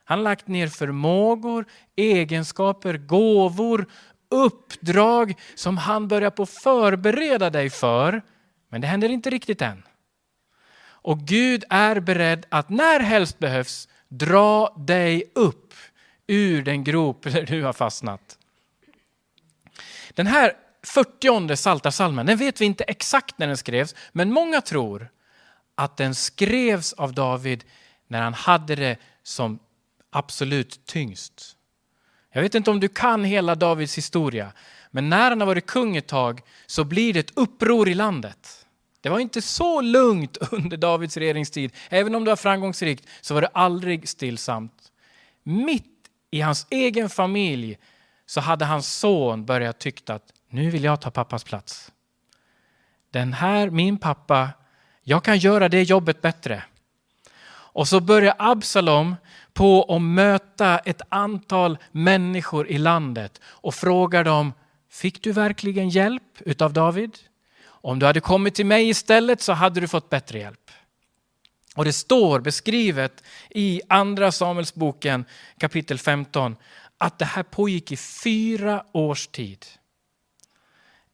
Han 0.04 0.18
har 0.18 0.24
lagt 0.24 0.48
ner 0.48 0.68
förmågor, 0.68 1.64
egenskaper, 1.96 2.96
gåvor, 2.96 3.86
uppdrag 4.30 5.34
som 5.54 5.78
han 5.78 6.08
börjar 6.08 6.30
på 6.30 6.46
förbereda 6.46 7.50
dig 7.50 7.70
för, 7.70 8.22
men 8.68 8.80
det 8.80 8.86
händer 8.86 9.08
inte 9.08 9.30
riktigt 9.30 9.62
än. 9.62 9.82
Och 10.84 11.18
Gud 11.18 11.64
är 11.70 12.00
beredd 12.00 12.46
att 12.48 12.68
när 12.68 13.00
helst 13.00 13.38
behövs 13.38 13.88
dra 14.18 14.74
dig 14.76 15.24
upp 15.34 15.74
ur 16.26 16.62
den 16.62 16.84
grop 16.84 17.22
där 17.22 17.42
du 17.42 17.62
har 17.62 17.72
fastnat. 17.72 18.38
Den 20.14 20.26
här 20.26 20.52
40 20.82 21.56
Psaltarpsalmen, 21.56 22.26
den 22.26 22.38
vet 22.38 22.60
vi 22.60 22.64
inte 22.64 22.84
exakt 22.84 23.38
när 23.38 23.46
den 23.46 23.56
skrevs, 23.56 23.94
men 24.12 24.32
många 24.32 24.60
tror 24.60 25.08
att 25.74 25.96
den 25.96 26.14
skrevs 26.14 26.92
av 26.92 27.14
David 27.14 27.64
när 28.08 28.22
han 28.22 28.34
hade 28.34 28.74
det 28.74 28.96
som 29.22 29.58
absolut 30.10 30.86
tyngst. 30.86 31.56
Jag 32.32 32.42
vet 32.42 32.54
inte 32.54 32.70
om 32.70 32.80
du 32.80 32.88
kan 32.88 33.24
hela 33.24 33.54
Davids 33.54 33.98
historia, 33.98 34.52
men 34.90 35.08
när 35.08 35.30
han 35.30 35.40
har 35.40 35.46
varit 35.46 35.66
kung 35.66 35.96
ett 35.96 36.06
tag 36.06 36.42
så 36.66 36.84
blir 36.84 37.12
det 37.12 37.20
ett 37.20 37.38
uppror 37.38 37.88
i 37.88 37.94
landet. 37.94 38.63
Det 39.04 39.10
var 39.10 39.18
inte 39.18 39.42
så 39.42 39.80
lugnt 39.80 40.36
under 40.50 40.76
Davids 40.76 41.16
regeringstid. 41.16 41.72
Även 41.88 42.14
om 42.14 42.24
det 42.24 42.30
var 42.30 42.36
framgångsrikt 42.36 43.08
så 43.20 43.34
var 43.34 43.40
det 43.40 43.46
aldrig 43.46 44.08
stillsamt. 44.08 44.92
Mitt 45.42 46.10
i 46.30 46.40
hans 46.40 46.66
egen 46.70 47.08
familj 47.08 47.78
så 48.26 48.40
hade 48.40 48.64
hans 48.64 48.98
son 48.98 49.44
börjat 49.44 49.78
tycka 49.78 50.14
att 50.14 50.32
nu 50.48 50.70
vill 50.70 50.84
jag 50.84 51.00
ta 51.00 51.10
pappas 51.10 51.44
plats. 51.44 51.92
Den 53.10 53.32
här, 53.32 53.70
min 53.70 53.98
pappa, 53.98 54.50
jag 55.02 55.24
kan 55.24 55.38
göra 55.38 55.68
det 55.68 55.82
jobbet 55.82 56.22
bättre. 56.22 56.62
Och 57.48 57.88
så 57.88 58.00
börjar 58.00 58.34
Absalom 58.38 59.16
på 59.52 59.82
att 59.96 60.02
möta 60.02 60.78
ett 60.78 61.02
antal 61.08 61.78
människor 61.92 62.68
i 62.68 62.78
landet 62.78 63.40
och 63.44 63.74
frågar 63.74 64.24
dem, 64.24 64.52
fick 64.90 65.22
du 65.22 65.32
verkligen 65.32 65.88
hjälp 65.88 66.40
utav 66.40 66.72
David? 66.72 67.18
Om 67.84 67.98
du 67.98 68.06
hade 68.06 68.20
kommit 68.20 68.54
till 68.54 68.66
mig 68.66 68.88
istället 68.88 69.40
så 69.40 69.52
hade 69.52 69.80
du 69.80 69.88
fått 69.88 70.10
bättre 70.10 70.38
hjälp. 70.38 70.70
Och 71.74 71.84
det 71.84 71.92
står 71.92 72.40
beskrivet 72.40 73.22
i 73.50 73.80
andra 73.88 74.32
Samuelsboken 74.32 75.24
kapitel 75.58 75.98
15 75.98 76.56
att 76.98 77.18
det 77.18 77.24
här 77.24 77.42
pågick 77.42 77.92
i 77.92 77.96
fyra 77.96 78.84
års 78.92 79.26
tid. 79.26 79.66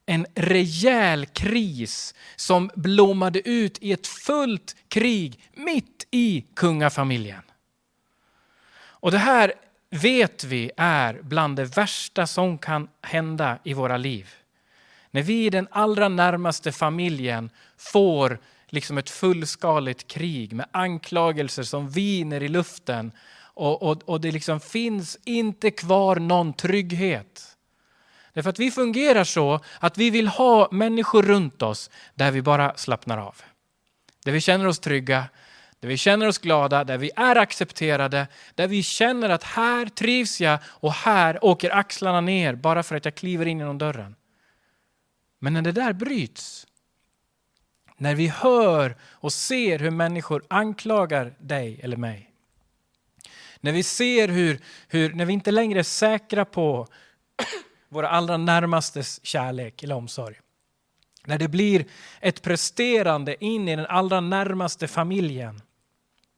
En 0.05 0.25
rejäl 0.35 1.25
kris 1.25 2.15
som 2.35 2.71
blommade 2.75 3.49
ut 3.49 3.77
i 3.81 3.91
ett 3.91 4.07
fullt 4.07 4.75
krig 4.87 5.49
mitt 5.53 6.07
i 6.11 6.45
kungafamiljen. 6.55 7.43
Och 8.73 9.11
det 9.11 9.17
här 9.17 9.53
vet 9.89 10.43
vi 10.43 10.71
är 10.77 11.21
bland 11.21 11.55
det 11.55 11.77
värsta 11.77 12.27
som 12.27 12.57
kan 12.57 12.87
hända 13.01 13.59
i 13.63 13.73
våra 13.73 13.97
liv. 13.97 14.29
När 15.11 15.21
vi 15.21 15.45
i 15.45 15.49
den 15.49 15.67
allra 15.71 16.09
närmaste 16.09 16.71
familjen 16.71 17.49
får 17.77 18.39
liksom 18.67 18.97
ett 18.97 19.09
fullskaligt 19.09 20.07
krig 20.07 20.53
med 20.53 20.65
anklagelser 20.71 21.63
som 21.63 21.89
viner 21.89 22.43
i 22.43 22.47
luften 22.47 23.11
och, 23.53 23.83
och, 23.83 24.03
och 24.09 24.21
det 24.21 24.31
liksom 24.31 24.59
finns 24.59 25.17
inte 25.25 25.71
kvar 25.71 26.15
någon 26.15 26.53
trygghet. 26.53 27.57
Därför 28.33 28.49
att 28.49 28.59
vi 28.59 28.71
fungerar 28.71 29.23
så 29.23 29.59
att 29.79 29.97
vi 29.97 30.09
vill 30.09 30.27
ha 30.27 30.67
människor 30.71 31.23
runt 31.23 31.61
oss 31.61 31.89
där 32.15 32.31
vi 32.31 32.41
bara 32.41 32.77
slappnar 32.77 33.17
av. 33.17 33.35
Där 34.25 34.31
vi 34.31 34.41
känner 34.41 34.67
oss 34.67 34.79
trygga, 34.79 35.25
där 35.79 35.87
vi 35.87 35.97
känner 35.97 36.27
oss 36.27 36.37
glada, 36.37 36.83
där 36.83 36.97
vi 36.97 37.11
är 37.15 37.35
accepterade, 37.35 38.27
där 38.55 38.67
vi 38.67 38.83
känner 38.83 39.29
att 39.29 39.43
här 39.43 39.85
trivs 39.85 40.41
jag 40.41 40.59
och 40.65 40.93
här 40.93 41.45
åker 41.45 41.75
axlarna 41.75 42.21
ner 42.21 42.55
bara 42.55 42.83
för 42.83 42.95
att 42.95 43.05
jag 43.05 43.15
kliver 43.15 43.45
in 43.45 43.59
genom 43.59 43.77
dörren. 43.77 44.15
Men 45.43 45.53
när 45.53 45.61
det 45.61 45.71
där 45.71 45.93
bryts, 45.93 46.67
när 47.97 48.15
vi 48.15 48.27
hör 48.27 48.95
och 49.01 49.33
ser 49.33 49.79
hur 49.79 49.91
människor 49.91 50.43
anklagar 50.47 51.33
dig 51.39 51.79
eller 51.83 51.97
mig, 51.97 52.31
när 53.59 53.71
vi 53.71 53.83
ser 53.83 54.27
hur, 54.27 54.59
hur 54.87 55.13
när 55.13 55.25
vi 55.25 55.33
inte 55.33 55.51
längre 55.51 55.79
är 55.79 55.83
säkra 55.83 56.45
på 56.45 56.87
våra 57.89 58.09
allra 58.09 58.37
närmastes 58.37 59.25
kärlek 59.25 59.83
eller 59.83 59.95
omsorg, 59.95 60.39
när 61.25 61.37
det 61.37 61.47
blir 61.47 61.85
ett 62.19 62.41
presterande 62.41 63.45
in 63.45 63.67
i 63.67 63.75
den 63.75 63.85
allra 63.85 64.21
närmaste 64.21 64.87
familjen 64.87 65.61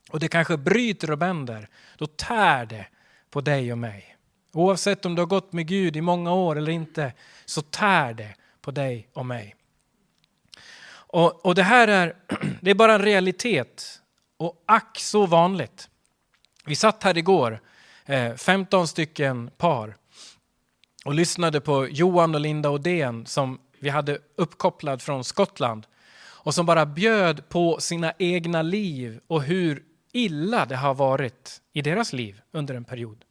och 0.10 0.20
det 0.20 0.28
kanske 0.28 0.58
bryter 0.58 1.12
och 1.12 1.18
bänder, 1.18 1.70
då 1.98 2.08
tär 2.08 2.66
det 2.66 2.88
på 3.30 3.42
dig 3.42 3.72
och 3.72 3.78
mig. 3.78 4.18
Oavsett 4.54 5.06
om 5.06 5.16
du 5.16 5.22
har 5.22 5.28
gått 5.28 5.54
med 5.54 5.68
Gud 5.68 5.98
i 5.98 6.02
många 6.02 6.34
år 6.34 6.56
eller 6.56 6.72
inte, 6.72 7.14
så 7.46 7.62
tär 7.62 8.14
det 8.14 8.36
på 8.64 8.72
dig 8.72 9.10
och 9.14 9.26
mig. 9.26 9.56
Och, 11.14 11.46
och 11.46 11.56
det 11.56 11.64
här 11.64 11.88
är, 11.88 12.16
det 12.62 12.72
är 12.72 12.76
bara 12.76 12.94
en 12.94 13.02
realitet 13.02 14.02
och 14.38 14.64
ack 14.66 15.00
så 15.00 15.26
vanligt. 15.26 15.90
Vi 16.66 16.76
satt 16.76 17.04
här 17.04 17.18
igår, 17.18 17.62
eh, 18.06 18.36
15 18.36 18.88
stycken 18.88 19.50
par 19.58 19.98
och 21.06 21.14
lyssnade 21.14 21.62
på 21.62 21.88
Johan 21.88 22.36
och 22.36 22.42
Linda 22.42 22.70
Odén 22.70 23.26
som 23.26 23.60
vi 23.80 23.90
hade 23.90 24.20
uppkopplad 24.36 25.02
från 25.02 25.24
Skottland 25.24 25.88
och 26.44 26.54
som 26.54 26.66
bara 26.66 26.86
bjöd 26.86 27.50
på 27.50 27.80
sina 27.80 28.14
egna 28.20 28.62
liv 28.62 29.20
och 29.28 29.44
hur 29.44 29.84
illa 30.12 30.66
det 30.66 30.76
har 30.76 30.94
varit 30.94 31.62
i 31.74 31.82
deras 31.82 32.14
liv 32.14 32.42
under 32.52 32.76
en 32.76 32.86
period. 32.86 33.26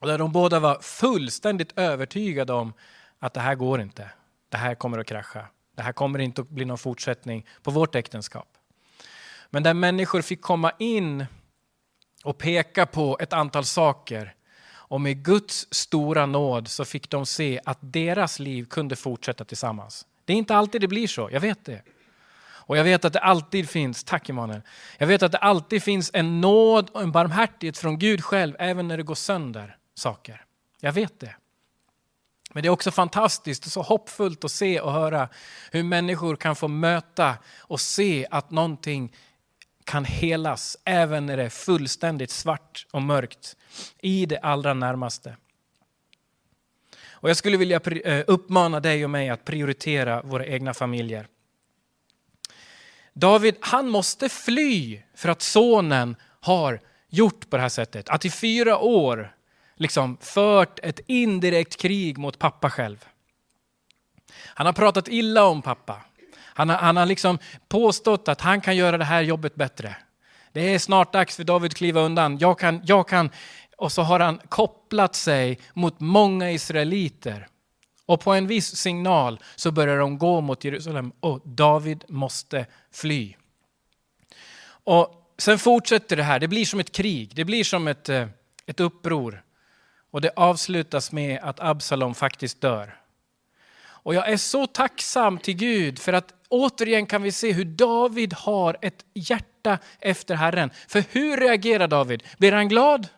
Och 0.00 0.06
där 0.06 0.18
de 0.18 0.32
båda 0.32 0.60
var 0.60 0.78
fullständigt 0.80 1.78
övertygade 1.78 2.52
om 2.52 2.72
att 3.18 3.34
det 3.34 3.40
här 3.40 3.54
går 3.54 3.80
inte. 3.80 4.10
Det 4.48 4.56
här 4.56 4.74
kommer 4.74 4.98
att 4.98 5.06
krascha. 5.06 5.46
Det 5.76 5.82
här 5.82 5.92
kommer 5.92 6.18
inte 6.18 6.40
att 6.40 6.48
bli 6.48 6.64
någon 6.64 6.78
fortsättning 6.78 7.46
på 7.62 7.70
vårt 7.70 7.94
äktenskap. 7.94 8.48
Men 9.50 9.62
där 9.62 9.74
människor 9.74 10.22
fick 10.22 10.42
komma 10.42 10.72
in 10.78 11.26
och 12.24 12.38
peka 12.38 12.86
på 12.86 13.18
ett 13.20 13.32
antal 13.32 13.64
saker 13.64 14.34
och 14.88 15.00
med 15.00 15.24
Guds 15.24 15.66
stora 15.70 16.26
nåd 16.26 16.68
så 16.68 16.84
fick 16.84 17.10
de 17.10 17.26
se 17.26 17.60
att 17.64 17.78
deras 17.80 18.38
liv 18.38 18.64
kunde 18.64 18.96
fortsätta 18.96 19.44
tillsammans. 19.44 20.06
Det 20.24 20.32
är 20.32 20.36
inte 20.36 20.56
alltid 20.56 20.80
det 20.80 20.88
blir 20.88 21.06
så, 21.06 21.28
jag 21.32 21.40
vet 21.40 21.64
det. 21.64 21.82
Och 22.68 22.76
jag 22.76 22.84
vet 22.84 23.04
att 23.04 23.12
det 23.12 23.20
alltid 23.20 23.68
finns, 23.70 24.04
tack 24.04 24.28
Emanuel, 24.28 24.62
jag 24.98 25.06
vet 25.06 25.22
att 25.22 25.32
det 25.32 25.38
alltid 25.38 25.82
finns 25.82 26.10
en 26.14 26.40
nåd 26.40 26.90
och 26.90 27.02
en 27.02 27.12
barmhärtighet 27.12 27.78
från 27.78 27.98
Gud 27.98 28.24
själv 28.24 28.56
även 28.58 28.88
när 28.88 28.96
det 28.96 29.02
går 29.02 29.14
sönder 29.14 29.76
saker. 29.94 30.44
Jag 30.80 30.92
vet 30.92 31.20
det. 31.20 31.36
Men 32.54 32.62
det 32.62 32.68
är 32.68 32.70
också 32.70 32.90
fantastiskt 32.90 33.66
och 33.66 33.72
så 33.72 33.82
hoppfullt 33.82 34.44
att 34.44 34.50
se 34.50 34.80
och 34.80 34.92
höra 34.92 35.28
hur 35.72 35.82
människor 35.82 36.36
kan 36.36 36.56
få 36.56 36.68
möta 36.68 37.36
och 37.58 37.80
se 37.80 38.26
att 38.30 38.50
någonting 38.50 39.12
kan 39.84 40.04
helas 40.04 40.76
även 40.84 41.26
när 41.26 41.36
det 41.36 41.42
är 41.42 41.48
fullständigt 41.48 42.30
svart 42.30 42.86
och 42.90 43.02
mörkt 43.02 43.56
i 43.98 44.26
det 44.26 44.38
allra 44.38 44.74
närmaste. 44.74 45.36
Och 47.20 47.30
jag 47.30 47.36
skulle 47.36 47.56
vilja 47.56 47.80
eh, 48.04 48.24
uppmana 48.26 48.80
dig 48.80 49.04
och 49.04 49.10
mig 49.10 49.28
att 49.28 49.44
prioritera 49.44 50.22
våra 50.22 50.46
egna 50.46 50.74
familjer. 50.74 51.28
David, 53.12 53.56
han 53.60 53.88
måste 53.88 54.28
fly 54.28 55.02
för 55.14 55.28
att 55.28 55.42
sonen 55.42 56.16
har 56.40 56.80
gjort 57.08 57.50
på 57.50 57.56
det 57.56 57.62
här 57.62 57.68
sättet. 57.68 58.08
Att 58.08 58.24
i 58.24 58.30
fyra 58.30 58.78
år 58.78 59.34
liksom 59.78 60.16
fört 60.20 60.78
ett 60.82 61.00
indirekt 61.06 61.76
krig 61.76 62.18
mot 62.18 62.38
pappa 62.38 62.70
själv. 62.70 63.04
Han 64.44 64.66
har 64.66 64.72
pratat 64.72 65.08
illa 65.08 65.44
om 65.46 65.62
pappa. 65.62 66.04
Han 66.40 66.68
har, 66.68 66.76
han 66.76 66.96
har 66.96 67.06
liksom 67.06 67.38
påstått 67.68 68.28
att 68.28 68.40
han 68.40 68.60
kan 68.60 68.76
göra 68.76 68.98
det 68.98 69.04
här 69.04 69.22
jobbet 69.22 69.54
bättre. 69.54 69.96
Det 70.52 70.74
är 70.74 70.78
snart 70.78 71.12
dags 71.12 71.36
för 71.36 71.44
David 71.44 71.70
att 71.70 71.76
kliva 71.76 72.00
undan. 72.00 72.38
Jag 72.38 72.58
kan, 72.58 72.80
jag 72.84 73.08
kan. 73.08 73.30
Och 73.76 73.92
så 73.92 74.02
har 74.02 74.20
han 74.20 74.40
kopplat 74.48 75.14
sig 75.14 75.58
mot 75.74 76.00
många 76.00 76.50
israeliter. 76.50 77.48
Och 78.06 78.20
på 78.20 78.32
en 78.32 78.46
viss 78.46 78.76
signal 78.76 79.40
så 79.56 79.70
börjar 79.70 79.98
de 79.98 80.18
gå 80.18 80.40
mot 80.40 80.64
Jerusalem 80.64 81.12
och 81.20 81.40
David 81.44 82.04
måste 82.08 82.66
fly. 82.92 83.34
Och 84.68 85.34
sen 85.38 85.58
fortsätter 85.58 86.16
det 86.16 86.22
här, 86.22 86.38
det 86.38 86.48
blir 86.48 86.64
som 86.64 86.80
ett 86.80 86.92
krig, 86.92 87.32
det 87.34 87.44
blir 87.44 87.64
som 87.64 87.88
ett, 87.88 88.08
eh, 88.08 88.28
ett 88.66 88.80
uppror. 88.80 89.42
Och 90.10 90.20
det 90.20 90.30
avslutas 90.36 91.12
med 91.12 91.38
att 91.42 91.60
Absalom 91.60 92.14
faktiskt 92.14 92.60
dör. 92.60 93.00
Och 93.80 94.14
jag 94.14 94.28
är 94.28 94.36
så 94.36 94.66
tacksam 94.66 95.38
till 95.38 95.56
Gud 95.56 95.98
för 95.98 96.12
att 96.12 96.34
återigen 96.48 97.06
kan 97.06 97.22
vi 97.22 97.32
se 97.32 97.52
hur 97.52 97.64
David 97.64 98.32
har 98.32 98.76
ett 98.82 99.04
hjärta 99.14 99.78
efter 100.00 100.34
Herren. 100.34 100.70
För 100.88 101.04
hur 101.10 101.36
reagerar 101.36 101.88
David? 101.88 102.22
Blir 102.38 102.52
han 102.52 102.68
glad? 102.68 103.08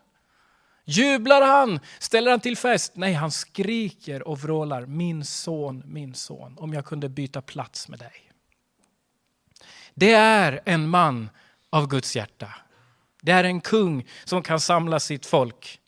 Jublar 0.85 1.41
han? 1.41 1.79
Ställer 1.99 2.31
han 2.31 2.39
till 2.39 2.57
fest? 2.57 2.91
Nej, 2.95 3.13
han 3.13 3.31
skriker 3.31 4.27
och 4.27 4.39
vrålar. 4.39 4.85
Min 4.85 5.25
son, 5.25 5.83
min 5.85 6.13
son, 6.13 6.57
om 6.57 6.73
jag 6.73 6.85
kunde 6.85 7.09
byta 7.09 7.41
plats 7.41 7.87
med 7.87 7.99
dig. 7.99 8.31
Det 9.93 10.13
är 10.13 10.61
en 10.65 10.89
man 10.89 11.29
av 11.69 11.87
Guds 11.87 12.15
hjärta. 12.15 12.55
Det 13.21 13.31
är 13.31 13.43
en 13.43 13.61
kung 13.61 14.07
som 14.23 14.43
kan 14.43 14.59
samla 14.59 14.99
sitt 14.99 15.25
folk. 15.25 15.80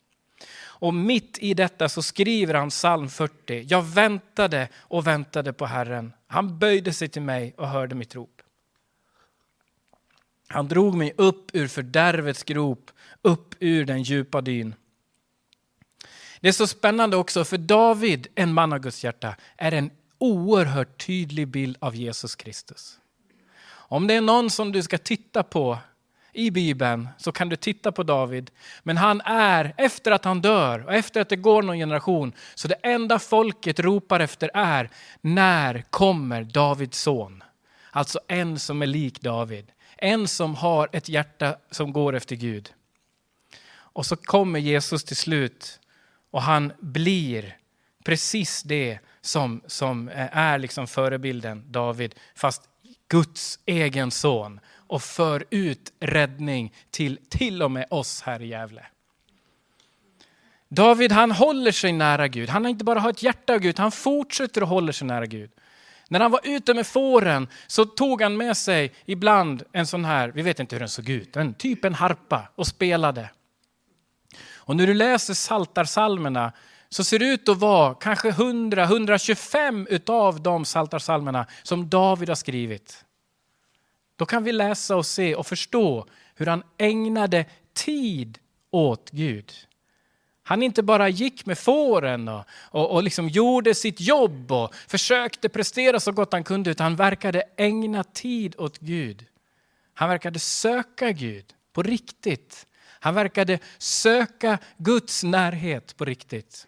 Och 0.84 0.94
mitt 0.94 1.38
i 1.38 1.54
detta 1.54 1.88
så 1.88 2.02
skriver 2.02 2.54
han 2.54 2.70
psalm 2.70 3.08
40. 3.08 3.66
Jag 3.68 3.82
väntade 3.82 4.68
och 4.76 5.06
väntade 5.06 5.52
på 5.52 5.66
Herren. 5.66 6.12
Han 6.26 6.58
böjde 6.58 6.92
sig 6.92 7.08
till 7.08 7.22
mig 7.22 7.54
och 7.56 7.68
hörde 7.68 7.94
mitt 7.94 8.14
rop. 8.14 8.42
Han 10.48 10.68
drog 10.68 10.94
mig 10.94 11.14
upp 11.16 11.50
ur 11.52 11.68
fördärvets 11.68 12.42
grop, 12.42 12.90
upp 13.22 13.54
ur 13.60 13.84
den 13.84 14.02
djupa 14.02 14.40
dyn. 14.40 14.74
Det 16.40 16.48
är 16.48 16.52
så 16.52 16.66
spännande 16.66 17.16
också, 17.16 17.44
för 17.44 17.58
David, 17.58 18.26
en 18.34 18.52
man 18.52 18.72
av 18.72 18.78
Guds 18.78 19.04
hjärta, 19.04 19.36
är 19.56 19.72
en 19.72 19.90
oerhört 20.18 21.06
tydlig 21.06 21.48
bild 21.48 21.76
av 21.80 21.94
Jesus 21.94 22.36
Kristus. 22.36 22.98
Om 23.66 24.06
det 24.06 24.14
är 24.14 24.20
någon 24.20 24.50
som 24.50 24.72
du 24.72 24.82
ska 24.82 24.98
titta 24.98 25.42
på 25.42 25.78
i 26.34 26.50
Bibeln 26.50 27.08
så 27.18 27.32
kan 27.32 27.48
du 27.48 27.56
titta 27.56 27.92
på 27.92 28.02
David. 28.02 28.50
Men 28.82 28.96
han 28.96 29.20
är, 29.20 29.74
efter 29.76 30.10
att 30.10 30.24
han 30.24 30.40
dör 30.40 30.86
och 30.86 30.94
efter 30.94 31.20
att 31.20 31.28
det 31.28 31.36
går 31.36 31.62
någon 31.62 31.76
generation, 31.76 32.32
så 32.54 32.68
det 32.68 32.74
enda 32.82 33.18
folket 33.18 33.80
ropar 33.80 34.20
efter 34.20 34.50
är, 34.54 34.90
när 35.20 35.84
kommer 35.90 36.44
Davids 36.44 37.00
son? 37.00 37.42
Alltså 37.90 38.20
en 38.28 38.58
som 38.58 38.82
är 38.82 38.86
lik 38.86 39.20
David. 39.20 39.72
En 39.96 40.28
som 40.28 40.54
har 40.54 40.88
ett 40.92 41.08
hjärta 41.08 41.56
som 41.70 41.92
går 41.92 42.14
efter 42.14 42.36
Gud. 42.36 42.72
Och 43.74 44.06
så 44.06 44.16
kommer 44.16 44.58
Jesus 44.58 45.04
till 45.04 45.16
slut 45.16 45.80
och 46.30 46.42
han 46.42 46.72
blir 46.80 47.56
precis 48.04 48.62
det 48.62 48.98
som, 49.20 49.62
som 49.66 50.08
eh, 50.08 50.36
är 50.36 50.58
liksom 50.58 50.86
förebilden 50.86 51.72
David, 51.72 52.14
fast 52.34 52.62
Guds 53.08 53.58
egen 53.66 54.10
son 54.10 54.60
och 54.86 55.02
för 55.02 55.44
ut 55.50 55.92
räddning 56.00 56.72
till 56.90 57.18
till 57.28 57.62
och 57.62 57.70
med 57.70 57.86
oss 57.90 58.22
här 58.22 58.42
i 58.42 58.46
Gävle. 58.46 58.86
David 60.68 61.12
han 61.12 61.30
håller 61.30 61.72
sig 61.72 61.92
nära 61.92 62.28
Gud. 62.28 62.48
Han 62.48 62.64
har 62.64 62.70
inte 62.70 62.84
bara 62.84 63.00
har 63.00 63.10
ett 63.10 63.22
hjärta 63.22 63.52
av 63.52 63.58
Gud, 63.58 63.78
han 63.78 63.92
fortsätter 63.92 64.62
att 64.62 64.68
hålla 64.68 64.92
sig 64.92 65.06
nära 65.06 65.26
Gud. 65.26 65.50
När 66.08 66.20
han 66.20 66.30
var 66.30 66.40
ute 66.44 66.74
med 66.74 66.86
fåren 66.86 67.48
så 67.66 67.84
tog 67.84 68.22
han 68.22 68.36
med 68.36 68.56
sig 68.56 68.92
ibland 69.04 69.62
en 69.72 69.86
sån 69.86 70.04
här, 70.04 70.28
vi 70.28 70.42
vet 70.42 70.60
inte 70.60 70.74
hur 70.74 70.80
den 70.80 70.88
såg 70.88 71.08
ut, 71.08 71.36
en 71.36 71.54
typ 71.54 71.84
en 71.84 71.94
harpa 71.94 72.48
och 72.54 72.66
spelade. 72.66 73.30
Och 74.54 74.76
när 74.76 74.86
du 74.86 74.94
läser 74.94 75.34
saltarsalmerna 75.34 76.52
så 76.94 77.04
ser 77.04 77.18
det 77.18 77.24
ut 77.24 77.48
att 77.48 77.58
vara 77.58 77.94
kanske 77.94 78.30
100-125 78.30 79.86
utav 79.90 80.42
de 80.42 80.64
saltarsalmerna 80.64 81.46
som 81.62 81.88
David 81.88 82.28
har 82.28 82.36
skrivit. 82.36 83.04
Då 84.16 84.26
kan 84.26 84.44
vi 84.44 84.52
läsa 84.52 84.96
och 84.96 85.06
se 85.06 85.34
och 85.34 85.46
förstå 85.46 86.06
hur 86.34 86.46
han 86.46 86.62
ägnade 86.78 87.46
tid 87.72 88.38
åt 88.70 89.10
Gud. 89.10 89.52
Han 90.42 90.62
inte 90.62 90.82
bara 90.82 91.08
gick 91.08 91.46
med 91.46 91.58
fåren 91.58 92.28
och, 92.28 92.44
och, 92.70 92.90
och 92.90 93.02
liksom 93.02 93.28
gjorde 93.28 93.74
sitt 93.74 94.00
jobb 94.00 94.52
och 94.52 94.74
försökte 94.74 95.48
prestera 95.48 96.00
så 96.00 96.12
gott 96.12 96.32
han 96.32 96.44
kunde, 96.44 96.70
utan 96.70 96.84
han 96.84 96.96
verkade 96.96 97.42
ägna 97.56 98.04
tid 98.04 98.54
åt 98.58 98.78
Gud. 98.78 99.26
Han 99.94 100.08
verkade 100.08 100.38
söka 100.38 101.12
Gud 101.12 101.54
på 101.72 101.82
riktigt. 101.82 102.66
Han 103.00 103.14
verkade 103.14 103.58
söka 103.78 104.58
Guds 104.76 105.24
närhet 105.24 105.96
på 105.96 106.04
riktigt. 106.04 106.66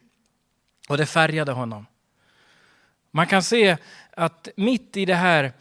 Och 0.89 0.97
det 0.97 1.07
färgade 1.07 1.53
honom. 1.53 1.87
Man 3.11 3.27
kan 3.27 3.43
se 3.43 3.77
att 4.11 4.49
mitt 4.57 4.97
i 4.97 5.05
det 5.05 5.15
här 5.15 5.53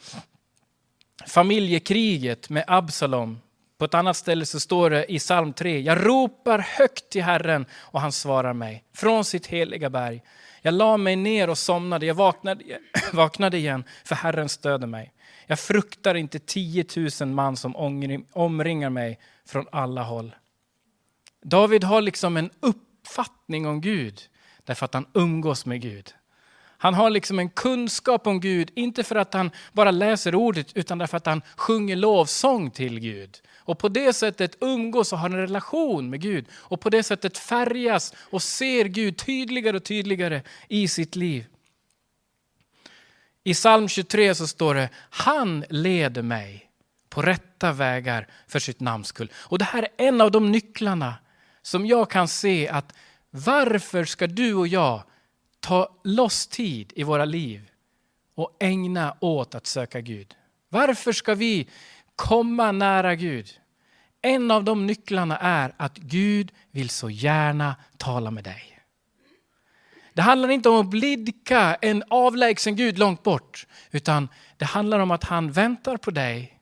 familjekriget 1.28 2.50
med 2.50 2.64
Absalom, 2.68 3.42
på 3.78 3.86
ett 3.86 3.94
annat 3.94 4.18
ställe 4.18 4.46
så 4.46 4.60
står 4.60 4.90
det 4.90 5.12
i 5.12 5.20
psalm 5.20 5.54
3, 5.54 5.80
jag 5.80 6.06
ropar 6.06 6.60
högt 6.60 7.10
till 7.10 7.24
Herren 7.24 7.66
och 7.74 8.02
han 8.02 8.12
svarar 8.12 8.54
mig 8.54 8.84
från 8.94 9.26
sitt 9.26 9.48
heliga 9.48 9.90
berg. 9.90 10.22
Jag 10.62 10.74
la 10.74 10.98
mig 10.98 11.16
ner 11.16 11.50
och 11.50 11.58
somnade, 11.58 12.06
jag 12.06 12.16
vaknade, 12.16 12.64
vaknade 13.14 13.58
igen 13.58 13.84
för 14.04 14.16
Herren 14.16 14.50
stöder 14.50 14.88
mig. 14.88 15.14
Jag 15.48 15.60
fruktar 15.60 16.16
inte 16.16 16.40
10 16.40 16.86
000 17.22 17.30
man 17.30 17.58
som 17.58 17.76
omringar 18.34 18.90
mig 18.90 19.20
från 19.46 19.68
alla 19.72 20.04
håll. 20.04 20.36
David 21.42 21.84
har 21.84 22.02
liksom 22.02 22.38
en 22.38 22.50
uppfattning 22.60 23.68
om 23.68 23.82
Gud 23.82 24.22
därför 24.66 24.86
att 24.86 24.94
han 24.94 25.08
umgås 25.14 25.66
med 25.66 25.82
Gud. 25.82 26.14
Han 26.78 26.94
har 26.94 27.10
liksom 27.10 27.40
en 27.40 27.50
kunskap 27.50 28.28
om 28.28 28.40
Gud, 28.40 28.72
inte 28.76 29.04
för 29.04 29.16
att 29.16 29.34
han 29.34 29.52
bara 29.74 29.92
läser 29.92 30.36
ordet 30.36 30.74
utan 30.74 30.98
därför 30.98 31.18
att 31.18 31.26
han 31.26 31.42
sjunger 31.56 31.96
lovsång 31.96 32.72
till 32.72 33.00
Gud. 33.00 33.42
Och 33.58 33.80
på 33.80 33.90
det 33.90 34.14
sättet 34.14 34.58
umgås 34.62 35.14
och 35.14 35.20
har 35.20 35.30
en 35.30 35.38
relation 35.38 36.10
med 36.10 36.22
Gud. 36.22 36.46
Och 36.52 36.82
på 36.82 36.90
det 36.90 37.04
sättet 37.04 37.38
färgas 37.38 38.14
och 38.20 38.44
ser 38.44 38.86
Gud 38.86 39.18
tydligare 39.18 39.78
och 39.78 39.84
tydligare 39.84 40.42
i 40.68 40.88
sitt 40.88 41.16
liv. 41.16 41.46
I 43.44 43.54
psalm 43.54 43.88
23 43.88 44.36
så 44.36 44.48
står 44.48 44.76
det, 44.76 44.90
han 45.10 45.66
leder 45.70 46.22
mig 46.22 46.70
på 47.10 47.22
rätta 47.22 47.72
vägar 47.72 48.28
för 48.48 48.60
sitt 48.60 48.80
namns 48.80 49.08
skull. 49.08 49.32
Och 49.36 49.58
det 49.58 49.66
här 49.66 49.84
är 49.98 50.08
en 50.08 50.22
av 50.22 50.32
de 50.32 50.52
nycklarna 50.52 51.16
som 51.62 51.86
jag 51.86 52.10
kan 52.10 52.28
se 52.28 52.70
att 52.70 52.94
varför 53.36 54.06
ska 54.06 54.28
du 54.28 54.54
och 54.54 54.68
jag 54.68 55.04
ta 55.60 55.90
loss 56.04 56.48
tid 56.48 56.94
i 56.96 57.04
våra 57.04 57.26
liv 57.26 57.70
och 58.36 58.58
ägna 58.60 59.16
åt 59.20 59.56
att 59.56 59.68
söka 59.68 60.02
Gud? 60.02 60.36
Varför 60.70 61.12
ska 61.12 61.36
vi 61.36 61.68
komma 62.16 62.72
nära 62.72 63.16
Gud? 63.16 63.50
En 64.22 64.52
av 64.52 64.64
de 64.64 64.88
nycklarna 64.88 65.38
är 65.38 65.74
att 65.78 65.98
Gud 65.98 66.52
vill 66.72 66.90
så 66.90 67.10
gärna 67.10 67.76
tala 67.98 68.32
med 68.32 68.44
dig. 68.44 68.80
Det 70.14 70.22
handlar 70.22 70.50
inte 70.50 70.70
om 70.70 70.80
att 70.80 70.90
blidka 70.90 71.76
en 71.82 72.04
avlägsen 72.08 72.76
Gud 72.76 72.98
långt 72.98 73.24
bort, 73.24 73.68
utan 73.92 74.30
det 74.58 74.66
handlar 74.66 75.00
om 75.00 75.12
att 75.12 75.24
han 75.24 75.52
väntar 75.52 75.98
på 75.98 76.12
dig 76.12 76.55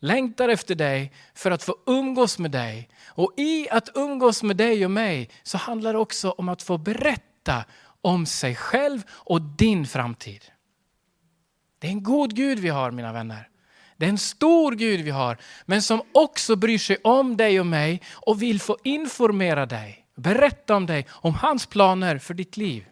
längtar 0.00 0.48
efter 0.48 0.74
dig 0.74 1.12
för 1.34 1.50
att 1.50 1.62
få 1.62 1.76
umgås 1.86 2.38
med 2.38 2.50
dig. 2.50 2.88
Och 3.06 3.32
i 3.36 3.68
att 3.70 3.88
umgås 3.94 4.42
med 4.42 4.56
dig 4.56 4.84
och 4.84 4.90
mig 4.90 5.30
så 5.42 5.58
handlar 5.58 5.92
det 5.92 5.98
också 5.98 6.30
om 6.30 6.48
att 6.48 6.62
få 6.62 6.78
berätta 6.78 7.64
om 8.00 8.26
sig 8.26 8.54
själv 8.54 9.02
och 9.10 9.42
din 9.42 9.86
framtid. 9.86 10.44
Det 11.78 11.86
är 11.86 11.90
en 11.90 12.02
god 12.02 12.34
Gud 12.34 12.58
vi 12.58 12.68
har 12.68 12.90
mina 12.90 13.12
vänner. 13.12 13.48
Det 13.96 14.04
är 14.04 14.10
en 14.10 14.18
stor 14.18 14.72
Gud 14.72 15.00
vi 15.00 15.10
har, 15.10 15.38
men 15.66 15.82
som 15.82 16.02
också 16.12 16.56
bryr 16.56 16.78
sig 16.78 16.96
om 17.04 17.36
dig 17.36 17.60
och 17.60 17.66
mig 17.66 18.02
och 18.12 18.42
vill 18.42 18.60
få 18.60 18.76
informera 18.84 19.66
dig, 19.66 20.06
berätta 20.14 20.76
om 20.76 20.86
dig, 20.86 21.06
om 21.10 21.34
hans 21.34 21.66
planer 21.66 22.18
för 22.18 22.34
ditt 22.34 22.56
liv. 22.56 22.86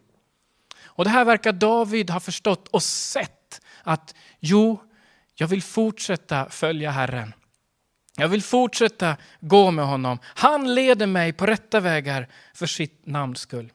Och 0.85 1.05
det 1.05 1.11
här 1.11 1.25
verkar 1.25 1.53
David 1.53 2.11
ha 2.11 2.21
förstått 2.21 2.69
och 2.69 2.83
sett 2.83 3.61
att 3.83 4.15
jo, 4.41 4.83
jag 5.39 5.47
vill 5.47 5.63
fortsätta 5.63 6.51
följa 6.51 6.91
Herren. 6.91 7.35
Jag 8.17 8.29
vill 8.29 8.43
fortsätta 8.43 9.17
gå 9.41 9.71
med 9.71 9.87
honom. 9.87 10.19
Han 10.25 10.75
leder 10.75 11.07
mig 11.07 11.33
på 11.33 11.47
rätta 11.47 11.81
vägar 11.81 12.29
för 12.55 12.67
sitt 12.67 13.07
namns 13.07 13.41
skull. 13.41 13.73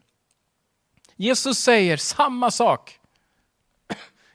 Jesus 1.16 1.58
säger 1.58 1.98
samma 1.98 2.52
sak 2.52 3.00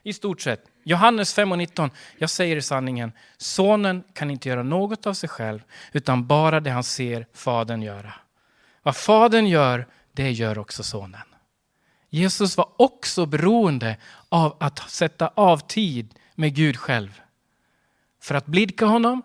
i 0.03 0.13
stort 0.13 0.41
sett. 0.41 0.65
Johannes 0.83 1.33
5 1.33 1.51
och 1.51 1.57
19. 1.57 1.89
Jag 2.17 2.29
säger 2.29 2.55
i 2.55 2.61
sanningen, 2.61 3.11
sonen 3.37 4.03
kan 4.13 4.31
inte 4.31 4.49
göra 4.49 4.63
något 4.63 5.07
av 5.07 5.13
sig 5.13 5.29
själv 5.29 5.59
utan 5.91 6.27
bara 6.27 6.59
det 6.59 6.69
han 6.69 6.83
ser 6.83 7.27
fadern 7.33 7.81
göra. 7.81 8.13
Vad 8.83 8.95
fadern 8.95 9.47
gör, 9.47 9.87
det 10.11 10.31
gör 10.31 10.57
också 10.57 10.83
sonen. 10.83 11.21
Jesus 12.09 12.57
var 12.57 12.69
också 12.77 13.25
beroende 13.25 13.97
av 14.29 14.57
att 14.59 14.89
sätta 14.89 15.27
av 15.27 15.57
tid 15.57 16.13
med 16.37 16.55
Gud 16.55 16.77
själv. 16.77 17.21
För 18.21 18.35
att 18.35 18.45
blidka 18.45 18.85
honom, 18.85 19.21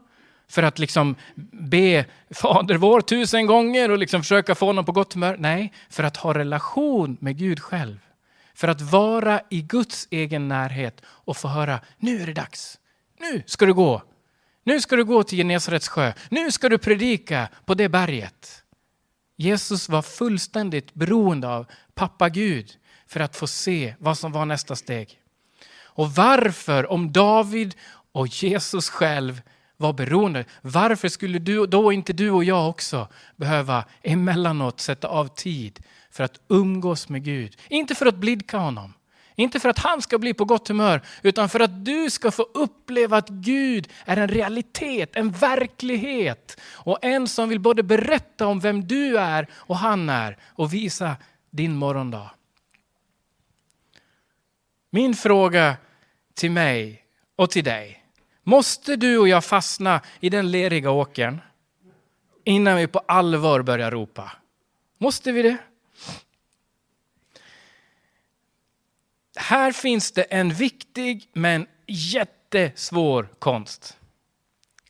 för 0.49 0.63
att 0.63 0.79
liksom 0.79 1.17
be 1.53 2.05
Fader 2.31 2.75
vår 2.75 3.01
tusen 3.01 3.47
gånger 3.47 3.91
och 3.91 3.99
liksom 3.99 4.23
försöka 4.23 4.55
få 4.55 4.67
honom 4.67 4.85
på 4.85 4.93
gott 4.93 5.13
humör. 5.15 5.37
Nej, 5.39 5.73
för 5.91 6.05
att 6.05 6.17
ha 6.17 6.35
relation 6.35 7.17
med 7.21 7.39
Gud 7.39 7.61
själv. 7.61 7.99
För 8.55 8.69
att 8.69 8.81
vara 8.81 9.41
i 9.51 9.63
Guds 9.63 10.09
egen 10.11 10.49
närhet 10.49 11.03
och 11.05 11.37
få 11.37 11.49
höra, 11.49 11.81
nu 11.99 12.23
är 12.23 12.27
det 12.27 12.33
dags. 12.33 12.79
Nu 13.21 13.43
ska 13.47 13.67
du 13.67 13.75
gå. 13.75 14.03
Nu 14.65 14.81
ska 14.81 14.97
du 14.97 15.05
gå 15.05 15.23
till 15.23 15.39
Genesarets 15.39 15.89
sjö. 15.89 16.13
Nu 16.31 16.53
ska 16.53 16.69
du 16.69 16.79
predika 16.79 17.49
på 17.65 17.75
det 17.75 17.89
berget. 17.89 18.65
Jesus 19.37 19.89
var 19.89 20.03
fullständigt 20.03 20.95
beroende 20.95 21.49
av 21.49 21.67
pappa 21.95 22.29
Gud 22.29 22.73
för 23.07 23.21
att 23.21 23.37
få 23.37 23.47
se 23.47 23.95
vad 23.99 24.19
som 24.19 24.33
var 24.33 24.47
nästa 24.47 24.77
steg. 24.77 25.22
Och 25.95 26.15
varför, 26.15 26.93
om 26.93 27.13
David 27.13 27.75
och 28.13 28.27
Jesus 28.27 28.91
själv 28.91 29.43
var 29.77 29.93
beroende, 29.93 30.45
varför 30.63 31.09
skulle 31.09 31.39
du, 31.39 31.67
då 31.67 31.93
inte 31.93 32.13
du 32.13 32.31
och 32.31 32.45
jag 32.45 32.69
också 32.69 33.09
behöva 33.37 33.85
emellanåt 34.03 34.81
sätta 34.81 35.09
av 35.09 35.27
tid 35.27 35.81
för 36.11 36.25
att 36.25 36.41
umgås 36.49 37.09
med 37.09 37.25
Gud? 37.25 37.57
Inte 37.69 37.95
för 37.95 38.07
att 38.07 38.17
blidka 38.17 38.59
honom, 38.59 38.95
inte 39.37 39.61
för 39.61 39.69
att 39.69 39.79
han 39.79 40.03
ska 40.03 40.19
bli 40.19 40.35
på 40.35 40.45
gott 40.45 40.69
humör, 40.69 41.03
utan 41.23 41.49
för 41.49 41.61
att 41.61 41.85
du 41.85 42.11
ska 42.11 42.31
få 42.31 42.43
uppleva 42.55 43.17
att 43.17 43.29
Gud 43.29 43.89
är 44.05 44.17
en 44.17 44.29
realitet, 44.29 45.17
en 45.17 45.31
verklighet. 45.31 46.61
Och 46.73 46.99
en 47.03 47.29
som 47.29 47.49
vill 47.49 47.61
både 47.61 47.83
berätta 47.83 48.47
om 48.47 48.61
vem 48.61 48.87
du 48.87 49.19
är 49.19 49.47
och 49.55 49.77
han 49.77 50.09
är 50.09 50.39
och 50.49 50.75
visa 50.75 51.17
din 51.51 51.77
morgondag. 51.77 52.31
Min 54.95 55.15
fråga 55.15 55.77
till 56.35 56.51
mig 56.51 57.05
och 57.37 57.51
till 57.51 57.65
dig. 57.65 58.05
Måste 58.43 58.97
du 58.97 59.19
och 59.19 59.29
jag 59.29 59.45
fastna 59.45 60.01
i 60.21 60.31
den 60.31 60.51
leriga 60.51 60.91
åkern 60.91 61.41
innan 62.45 62.77
vi 62.77 62.87
på 62.87 62.99
allvar 62.99 63.63
börjar 63.63 63.91
ropa? 63.91 64.33
Måste 64.99 65.33
vi 65.33 65.43
det? 65.43 65.57
Här 69.37 69.73
finns 69.73 70.13
det 70.13 70.23
en 70.23 70.55
viktig 70.55 71.29
men 71.33 71.67
jättesvår 71.87 73.29
konst. 73.39 73.99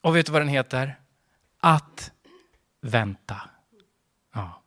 Och 0.01 0.17
vet 0.17 0.27
du 0.27 0.33
vad 0.33 0.41
den 0.41 0.49
heter? 0.49 0.99
Att 1.61 2.11
vänta. 2.81 3.41
Ja. 4.35 4.63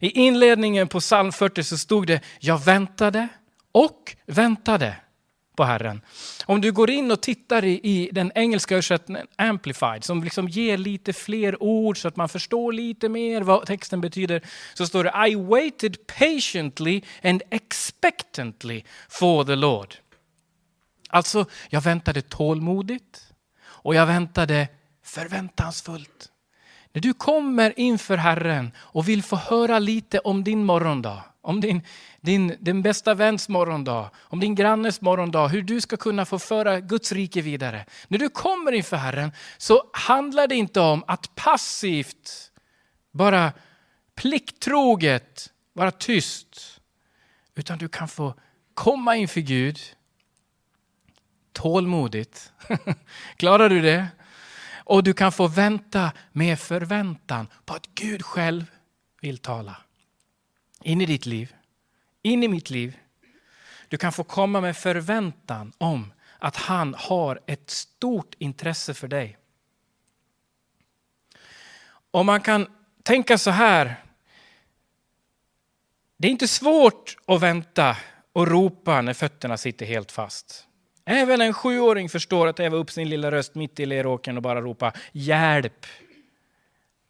I 0.00 0.10
inledningen 0.10 0.88
på 0.88 1.00
psalm 1.00 1.32
40 1.32 1.64
så 1.64 1.78
stod 1.78 2.06
det, 2.06 2.20
jag 2.38 2.64
väntade 2.64 3.28
och 3.72 4.16
väntade 4.26 4.96
på 5.56 5.64
Herren. 5.64 6.00
Om 6.46 6.60
du 6.60 6.72
går 6.72 6.90
in 6.90 7.10
och 7.10 7.20
tittar 7.20 7.64
i, 7.64 7.80
i 7.82 8.10
den 8.12 8.32
engelska 8.34 8.74
översättningen 8.74 9.26
Amplified, 9.36 10.04
som 10.04 10.24
liksom 10.24 10.48
ger 10.48 10.76
lite 10.76 11.12
fler 11.12 11.62
ord 11.62 12.02
så 12.02 12.08
att 12.08 12.16
man 12.16 12.28
förstår 12.28 12.72
lite 12.72 13.08
mer 13.08 13.42
vad 13.42 13.66
texten 13.66 14.00
betyder, 14.00 14.42
så 14.74 14.86
står 14.86 15.04
det 15.04 15.28
I 15.28 15.34
waited 15.34 16.06
patiently 16.06 17.02
and 17.22 17.42
expectantly 17.50 18.82
for 19.08 19.44
the 19.44 19.54
Lord. 19.54 19.94
Alltså, 21.08 21.46
jag 21.68 21.80
väntade 21.80 22.22
tålmodigt 22.22 23.32
och 23.64 23.94
jag 23.94 24.06
väntade 24.06 24.68
förväntansfullt. 25.02 26.28
När 26.92 27.02
du 27.02 27.14
kommer 27.14 27.78
inför 27.80 28.16
Herren 28.16 28.72
och 28.78 29.08
vill 29.08 29.22
få 29.22 29.36
höra 29.36 29.78
lite 29.78 30.18
om 30.18 30.44
din 30.44 30.64
morgondag, 30.64 31.24
om 31.40 31.60
din, 31.60 31.82
din, 32.20 32.56
din 32.60 32.82
bästa 32.82 33.14
väns 33.14 33.48
morgondag, 33.48 34.10
om 34.16 34.40
din 34.40 34.54
grannes 34.54 35.00
morgondag, 35.00 35.48
hur 35.48 35.62
du 35.62 35.80
ska 35.80 35.96
kunna 35.96 36.24
få 36.24 36.38
föra 36.38 36.80
Guds 36.80 37.12
rike 37.12 37.42
vidare. 37.42 37.84
När 38.08 38.18
du 38.18 38.28
kommer 38.28 38.72
inför 38.72 38.96
Herren 38.96 39.32
så 39.58 39.82
handlar 39.92 40.46
det 40.46 40.54
inte 40.54 40.80
om 40.80 41.04
att 41.06 41.34
passivt, 41.34 42.50
bara 43.12 43.52
plikttroget 44.14 45.52
vara 45.72 45.90
tyst. 45.90 46.80
Utan 47.54 47.78
du 47.78 47.88
kan 47.88 48.08
få 48.08 48.34
komma 48.74 49.16
inför 49.16 49.40
Gud 49.40 49.78
tålmodigt. 51.52 52.52
Klarar 53.36 53.68
du 53.68 53.80
det? 53.80 54.06
Och 54.88 55.04
du 55.04 55.14
kan 55.14 55.32
få 55.32 55.48
vänta 55.48 56.12
med 56.32 56.58
förväntan 56.58 57.48
på 57.64 57.74
att 57.74 57.86
Gud 57.86 58.24
själv 58.24 58.64
vill 59.20 59.38
tala 59.38 59.76
in 60.82 61.00
i 61.00 61.06
ditt 61.06 61.26
liv, 61.26 61.54
in 62.22 62.42
i 62.42 62.48
mitt 62.48 62.70
liv. 62.70 62.98
Du 63.88 63.96
kan 63.96 64.12
få 64.12 64.24
komma 64.24 64.60
med 64.60 64.76
förväntan 64.76 65.72
om 65.78 66.12
att 66.38 66.56
han 66.56 66.94
har 66.98 67.40
ett 67.46 67.70
stort 67.70 68.34
intresse 68.38 68.94
för 68.94 69.08
dig. 69.08 69.38
Och 72.10 72.26
man 72.26 72.40
kan 72.40 72.66
tänka 73.02 73.38
så 73.38 73.50
här. 73.50 74.04
Det 76.16 76.28
är 76.28 76.32
inte 76.32 76.48
svårt 76.48 77.16
att 77.26 77.40
vänta 77.40 77.96
och 78.32 78.48
ropa 78.48 79.02
när 79.02 79.14
fötterna 79.14 79.56
sitter 79.56 79.86
helt 79.86 80.12
fast. 80.12 80.67
Även 81.10 81.40
en 81.40 81.54
sjuåring 81.54 82.08
förstår 82.08 82.46
att 82.46 82.58
häva 82.58 82.76
upp 82.76 82.90
sin 82.90 83.08
lilla 83.08 83.30
röst 83.30 83.54
mitt 83.54 83.80
i 83.80 83.86
leråkern 83.86 84.36
och 84.36 84.42
bara 84.42 84.60
ropa 84.60 84.92
hjälp. 85.12 85.86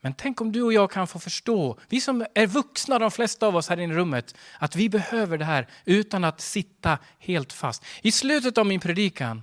Men 0.01 0.15
tänk 0.15 0.41
om 0.41 0.53
du 0.53 0.63
och 0.63 0.73
jag 0.73 0.91
kan 0.91 1.07
få 1.07 1.19
förstå, 1.19 1.79
vi 1.89 2.01
som 2.01 2.27
är 2.35 2.47
vuxna, 2.47 2.99
de 2.99 3.11
flesta 3.11 3.47
av 3.47 3.57
oss 3.57 3.69
här 3.69 3.81
inne 3.81 3.95
i 3.95 3.97
rummet, 3.97 4.35
att 4.59 4.77
vi 4.77 4.89
behöver 4.89 5.39
det 5.39 5.45
här 5.45 5.67
utan 5.85 6.25
att 6.25 6.41
sitta 6.41 6.99
helt 7.19 7.53
fast. 7.53 7.85
I 8.03 8.13
slutet 8.13 8.59
av 8.59 8.67
min 8.67 8.81
predikan 8.81 9.43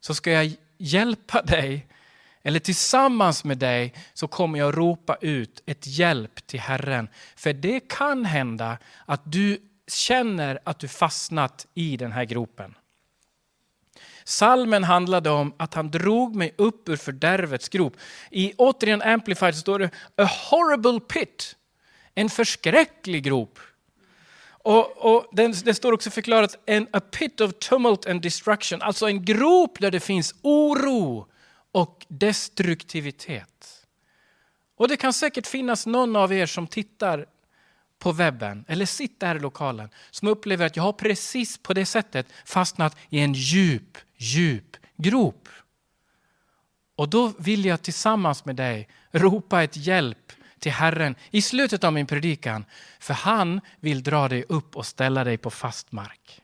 så 0.00 0.14
ska 0.14 0.30
jag 0.30 0.52
hjälpa 0.78 1.42
dig, 1.42 1.86
eller 2.42 2.60
tillsammans 2.60 3.44
med 3.44 3.58
dig 3.58 3.94
så 4.14 4.28
kommer 4.28 4.58
jag 4.58 4.78
ropa 4.78 5.16
ut 5.20 5.62
ett 5.66 5.86
hjälp 5.86 6.46
till 6.46 6.60
Herren. 6.60 7.08
För 7.36 7.52
det 7.52 7.80
kan 7.80 8.24
hända 8.24 8.78
att 9.06 9.32
du 9.32 9.58
känner 9.86 10.58
att 10.64 10.78
du 10.78 10.88
fastnat 10.88 11.66
i 11.74 11.96
den 11.96 12.12
här 12.12 12.24
gropen. 12.24 12.74
Salmen 14.24 14.84
handlade 14.84 15.30
om 15.30 15.54
att 15.56 15.74
han 15.74 15.90
drog 15.90 16.36
mig 16.36 16.54
upp 16.58 16.88
ur 16.88 16.96
fördärvets 16.96 17.68
grop. 17.68 17.96
I 18.30 18.52
återigen 18.56 19.02
Amplified 19.02 19.54
står 19.54 19.78
det 19.78 19.90
a 20.16 20.28
horrible 20.50 21.00
pit, 21.00 21.56
en 22.14 22.30
förskräcklig 22.30 23.24
grop. 23.24 23.58
Och, 24.64 25.14
och 25.14 25.26
den, 25.32 25.54
det 25.64 25.74
står 25.74 25.92
också 25.92 26.10
förklarat 26.10 26.58
en, 26.66 26.88
a 26.92 27.00
pit 27.00 27.40
of 27.40 27.52
tumult 27.52 28.06
and 28.06 28.22
destruction, 28.22 28.82
alltså 28.82 29.06
en 29.06 29.24
grop 29.24 29.80
där 29.80 29.90
det 29.90 30.00
finns 30.00 30.34
oro 30.42 31.26
och 31.72 32.06
destruktivitet. 32.08 33.48
Och 34.76 34.88
det 34.88 34.96
kan 34.96 35.12
säkert 35.12 35.46
finnas 35.46 35.86
någon 35.86 36.16
av 36.16 36.32
er 36.32 36.46
som 36.46 36.66
tittar 36.66 37.26
på 38.02 38.12
webben 38.12 38.64
eller 38.68 38.86
sitter 38.86 39.26
här 39.26 39.36
i 39.36 39.38
lokalen 39.38 39.88
som 40.10 40.28
upplever 40.28 40.66
att 40.66 40.76
jag 40.76 40.82
har 40.82 40.92
precis 40.92 41.58
på 41.58 41.74
det 41.74 41.86
sättet 41.86 42.26
fastnat 42.44 42.96
i 43.10 43.18
en 43.18 43.32
djup 43.32 43.98
djup 44.16 44.76
grop. 44.96 45.48
Och 46.96 47.08
då 47.08 47.32
vill 47.38 47.64
jag 47.64 47.82
tillsammans 47.82 48.44
med 48.44 48.56
dig 48.56 48.88
ropa 49.12 49.62
ett 49.62 49.76
hjälp 49.76 50.32
till 50.58 50.72
Herren 50.72 51.14
i 51.30 51.42
slutet 51.42 51.84
av 51.84 51.92
min 51.92 52.06
predikan. 52.06 52.64
För 53.00 53.14
han 53.14 53.60
vill 53.80 54.02
dra 54.02 54.28
dig 54.28 54.44
upp 54.48 54.76
och 54.76 54.86
ställa 54.86 55.24
dig 55.24 55.38
på 55.38 55.50
fast 55.50 55.92
mark. 55.92 56.42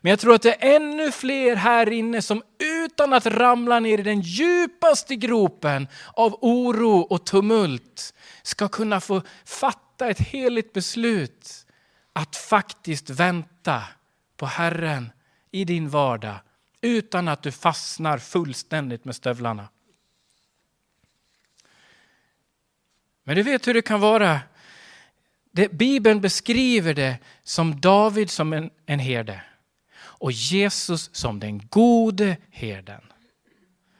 Men 0.00 0.10
jag 0.10 0.18
tror 0.18 0.34
att 0.34 0.42
det 0.42 0.64
är 0.64 0.76
ännu 0.76 1.12
fler 1.12 1.56
här 1.56 1.92
inne 1.92 2.22
som 2.22 2.42
utan 2.58 3.12
att 3.12 3.26
ramla 3.26 3.80
ner 3.80 3.98
i 3.98 4.02
den 4.02 4.20
djupaste 4.20 5.16
gropen 5.16 5.88
av 6.14 6.38
oro 6.40 7.00
och 7.00 7.26
tumult 7.26 8.14
ska 8.42 8.68
kunna 8.68 9.00
få 9.00 9.22
fatta 9.44 9.85
fatta 9.96 10.10
ett 10.10 10.20
heligt 10.20 10.72
beslut 10.72 11.66
att 12.12 12.36
faktiskt 12.36 13.10
vänta 13.10 13.82
på 14.36 14.46
Herren 14.46 15.10
i 15.50 15.64
din 15.64 15.88
vardag 15.88 16.36
utan 16.80 17.28
att 17.28 17.42
du 17.42 17.52
fastnar 17.52 18.18
fullständigt 18.18 19.04
med 19.04 19.16
stövlarna. 19.16 19.68
Men 23.24 23.36
du 23.36 23.42
vet 23.42 23.66
hur 23.66 23.74
det 23.74 23.82
kan 23.82 24.00
vara. 24.00 24.40
Det, 25.50 25.72
Bibeln 25.72 26.20
beskriver 26.20 26.94
det 26.94 27.18
som 27.42 27.80
David 27.80 28.30
som 28.30 28.52
en, 28.52 28.70
en 28.86 28.98
herde 28.98 29.42
och 29.98 30.32
Jesus 30.32 31.10
som 31.12 31.40
den 31.40 31.68
gode 31.68 32.36
herden. 32.50 33.02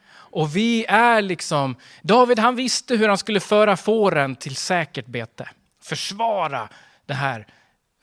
Och 0.09 0.55
vi 0.55 0.85
är 0.85 1.21
liksom, 1.21 1.75
David 2.01 2.39
han 2.39 2.55
visste 2.55 2.95
hur 2.95 3.07
han 3.07 3.17
skulle 3.17 3.39
föra 3.39 3.77
fåren 3.77 4.35
till 4.35 4.55
säkert 4.55 5.05
bete. 5.05 5.49
Försvara 5.87 6.69
den 7.05 7.17
här 7.17 7.47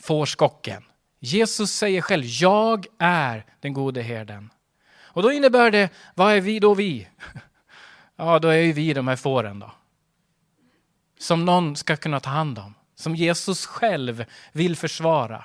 fårskocken. 0.03 0.85
Jesus 1.19 1.73
säger 1.73 2.01
själv, 2.01 2.25
jag 2.25 2.87
är 2.99 3.47
den 3.61 3.73
gode 3.73 4.03
herden. 4.03 4.51
Och 4.97 5.23
då 5.23 5.33
innebär 5.33 5.71
det, 5.71 5.91
vad 6.15 6.33
är 6.33 6.41
vi 6.41 6.59
då 6.61 6.75
vi? 6.75 7.09
Ja, 8.17 8.39
då 8.39 8.49
är 8.49 8.59
ju 8.59 8.73
vi 8.73 8.93
de 8.93 9.09
här 9.09 9.17
fåren 9.17 9.59
då. 9.59 9.73
Som 11.19 11.45
någon 11.45 11.77
ska 11.77 11.97
kunna 11.97 12.21
ta 12.21 12.31
hand 12.31 12.59
om. 12.59 12.75
Som 12.95 13.17
Jesus 13.17 13.67
själv 13.67 14.25
vill 14.53 14.77
försvara. 14.77 15.45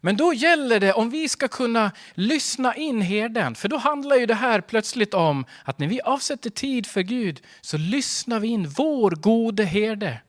Men 0.00 0.16
då 0.16 0.34
gäller 0.34 0.80
det, 0.80 0.92
om 0.92 1.10
vi 1.10 1.28
ska 1.28 1.48
kunna 1.48 1.92
lyssna 2.14 2.74
in 2.74 3.00
herden, 3.00 3.54
för 3.54 3.68
då 3.68 3.76
handlar 3.76 4.16
ju 4.16 4.26
det 4.26 4.34
här 4.34 4.60
plötsligt 4.60 5.14
om 5.14 5.44
att 5.64 5.78
när 5.78 5.86
vi 5.86 6.00
avsätter 6.00 6.50
tid 6.50 6.86
för 6.86 7.00
Gud 7.00 7.42
så 7.60 7.76
lyssnar 7.76 8.40
vi 8.40 8.48
in 8.48 8.68
vår 8.68 9.10
gode 9.10 9.64
herde. 9.64 10.20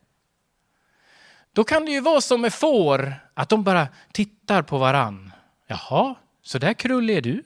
Då 1.53 1.63
kan 1.63 1.85
det 1.85 1.91
ju 1.91 1.99
vara 1.99 2.21
som 2.21 2.41
med 2.41 2.53
får, 2.53 3.13
att 3.33 3.49
de 3.49 3.63
bara 3.63 3.87
tittar 4.11 4.61
på 4.61 4.77
varann. 4.77 5.31
Jaha, 5.67 6.15
så 6.43 6.57
där 6.57 6.73
krullig 6.73 7.17
är 7.17 7.21
du? 7.21 7.43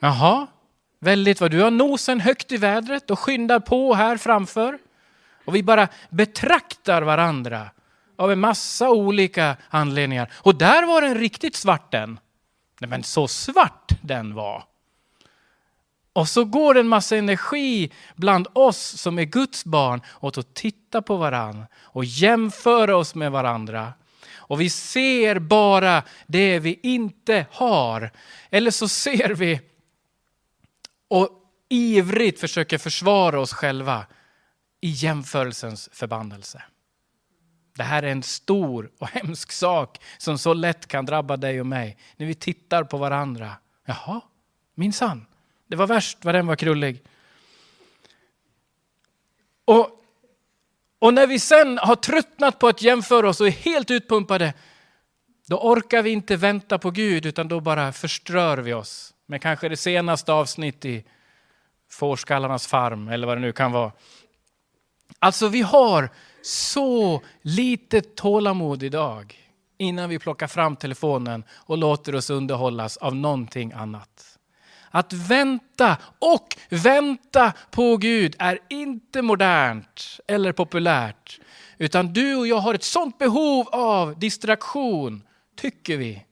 Jaha, 0.00 0.46
väldigt 0.98 1.40
vad 1.40 1.50
du 1.50 1.62
har 1.62 1.70
nosen 1.70 2.20
högt 2.20 2.52
i 2.52 2.56
vädret 2.56 3.10
och 3.10 3.18
skyndar 3.18 3.60
på 3.60 3.94
här 3.94 4.16
framför. 4.16 4.78
Och 5.44 5.54
vi 5.54 5.62
bara 5.62 5.88
betraktar 6.10 7.02
varandra 7.02 7.70
av 8.16 8.32
en 8.32 8.40
massa 8.40 8.90
olika 8.90 9.56
anledningar. 9.70 10.32
Och 10.34 10.54
där 10.54 10.86
var 10.86 11.02
den 11.02 11.14
riktigt 11.14 11.56
svart 11.56 11.92
den. 11.92 12.20
Nej, 12.80 12.90
men 12.90 13.02
så 13.02 13.28
svart 13.28 13.92
den 14.02 14.34
var. 14.34 14.64
Och 16.12 16.28
så 16.28 16.44
går 16.44 16.74
det 16.74 16.80
en 16.80 16.88
massa 16.88 17.16
energi 17.16 17.92
bland 18.14 18.48
oss 18.52 18.78
som 18.78 19.18
är 19.18 19.24
Guds 19.24 19.64
barn 19.64 20.00
åt 20.20 20.38
att 20.38 20.54
titta 20.54 21.02
på 21.02 21.16
varandra 21.16 21.66
och 21.74 22.04
jämföra 22.04 22.96
oss 22.96 23.14
med 23.14 23.32
varandra. 23.32 23.92
Och 24.34 24.60
vi 24.60 24.70
ser 24.70 25.38
bara 25.38 26.02
det 26.26 26.58
vi 26.58 26.80
inte 26.82 27.46
har. 27.50 28.10
Eller 28.50 28.70
så 28.70 28.88
ser 28.88 29.28
vi 29.28 29.60
och 31.08 31.28
ivrigt 31.68 32.40
försöker 32.40 32.78
försvara 32.78 33.40
oss 33.40 33.52
själva 33.52 34.06
i 34.80 34.88
jämförelsens 34.88 35.88
förbannelse. 35.92 36.62
Det 37.76 37.82
här 37.82 38.02
är 38.02 38.08
en 38.08 38.22
stor 38.22 38.90
och 38.98 39.08
hemsk 39.08 39.52
sak 39.52 39.98
som 40.18 40.38
så 40.38 40.54
lätt 40.54 40.86
kan 40.86 41.06
drabba 41.06 41.36
dig 41.36 41.60
och 41.60 41.66
mig. 41.66 41.96
När 42.16 42.26
vi 42.26 42.34
tittar 42.34 42.84
på 42.84 42.96
varandra. 42.96 43.52
Jaha, 43.84 44.20
minsann. 44.74 45.26
Det 45.66 45.76
var 45.76 45.86
värst 45.86 46.24
vad 46.24 46.34
den 46.34 46.46
var 46.46 46.56
krullig. 46.56 47.02
Och, 49.64 49.90
och 50.98 51.14
när 51.14 51.26
vi 51.26 51.38
sen 51.38 51.78
har 51.78 51.96
tröttnat 51.96 52.58
på 52.58 52.68
att 52.68 52.82
jämföra 52.82 53.28
oss 53.28 53.40
och 53.40 53.46
är 53.46 53.50
helt 53.50 53.90
utpumpade, 53.90 54.54
då 55.46 55.58
orkar 55.58 56.02
vi 56.02 56.10
inte 56.10 56.36
vänta 56.36 56.78
på 56.78 56.90
Gud 56.90 57.26
utan 57.26 57.48
då 57.48 57.60
bara 57.60 57.92
förströr 57.92 58.58
vi 58.58 58.72
oss. 58.72 59.14
med 59.26 59.42
kanske 59.42 59.68
det 59.68 59.76
senaste 59.76 60.32
avsnitt 60.32 60.84
i 60.84 61.04
Fårskallarnas 61.90 62.66
farm 62.66 63.08
eller 63.08 63.26
vad 63.26 63.36
det 63.36 63.40
nu 63.40 63.52
kan 63.52 63.72
vara. 63.72 63.92
Alltså 65.18 65.48
vi 65.48 65.62
har 65.62 66.10
så 66.42 67.22
lite 67.42 68.00
tålamod 68.00 68.82
idag 68.82 69.38
innan 69.78 70.10
vi 70.10 70.18
plockar 70.18 70.46
fram 70.46 70.76
telefonen 70.76 71.44
och 71.54 71.78
låter 71.78 72.14
oss 72.14 72.30
underhållas 72.30 72.96
av 72.96 73.16
någonting 73.16 73.72
annat. 73.72 74.38
Att 74.90 75.12
vänta 75.12 75.96
och 76.18 76.56
vänta 76.70 77.52
på 77.70 77.96
Gud 77.96 78.36
är 78.38 78.58
inte 78.70 79.22
modernt 79.22 80.20
eller 80.26 80.52
populärt. 80.52 81.40
Utan 81.78 82.12
du 82.12 82.36
och 82.36 82.46
jag 82.46 82.58
har 82.58 82.74
ett 82.74 82.82
sånt 82.82 83.18
behov 83.18 83.68
av 83.72 84.18
distraktion, 84.18 85.22
tycker 85.56 85.96
vi. 85.96 86.24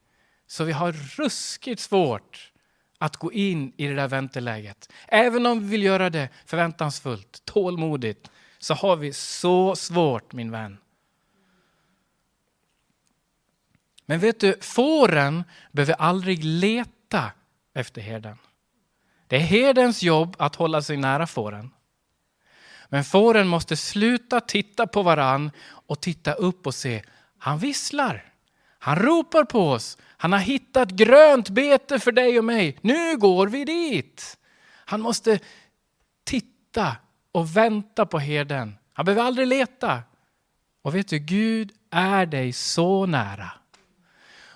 Så 0.46 0.64
vi 0.64 0.72
har 0.72 0.92
ruskigt 0.92 1.80
svårt 1.80 2.52
att 2.98 3.16
gå 3.16 3.32
in 3.32 3.72
i 3.76 3.86
det 3.86 3.94
där 3.94 4.08
vänteläget. 4.08 4.92
Även 5.08 5.46
om 5.46 5.60
vi 5.60 5.68
vill 5.68 5.82
göra 5.82 6.10
det 6.10 6.28
förväntansfullt, 6.46 7.42
tålmodigt, 7.44 8.30
så 8.60 8.74
har 8.74 8.96
vi 8.96 9.12
så 9.12 9.76
svårt 9.76 10.32
min 10.32 10.50
vän. 10.50 10.78
Men 14.06 14.20
vet 14.20 14.40
du, 14.40 14.56
fåren 14.60 15.44
behöver 15.72 15.94
aldrig 15.94 16.44
leta 16.44 17.32
efter 17.74 18.00
herden. 18.00 18.38
Det 19.26 19.36
är 19.36 19.40
herdens 19.40 20.02
jobb 20.02 20.36
att 20.38 20.54
hålla 20.54 20.82
sig 20.82 20.96
nära 20.96 21.26
fåren. 21.26 21.70
Men 22.88 23.04
fåren 23.04 23.48
måste 23.48 23.76
sluta 23.76 24.40
titta 24.40 24.86
på 24.86 25.02
varann 25.02 25.50
och 25.62 26.00
titta 26.00 26.32
upp 26.32 26.66
och 26.66 26.74
se, 26.74 27.02
han 27.38 27.58
visslar. 27.58 28.24
Han 28.78 28.96
ropar 28.96 29.44
på 29.44 29.70
oss. 29.70 29.98
Han 30.16 30.32
har 30.32 30.38
hittat 30.38 30.90
grönt 30.90 31.48
bete 31.48 31.98
för 31.98 32.12
dig 32.12 32.38
och 32.38 32.44
mig. 32.44 32.78
Nu 32.80 33.16
går 33.16 33.46
vi 33.46 33.64
dit. 33.64 34.38
Han 34.84 35.00
måste 35.00 35.38
titta 36.24 36.96
och 37.32 37.56
vänta 37.56 38.06
på 38.06 38.18
herden. 38.18 38.76
Han 38.92 39.04
behöver 39.04 39.22
aldrig 39.22 39.46
leta. 39.46 40.02
Och 40.82 40.94
vet 40.94 41.08
du, 41.08 41.18
Gud 41.18 41.72
är 41.90 42.26
dig 42.26 42.52
så 42.52 43.06
nära. 43.06 43.50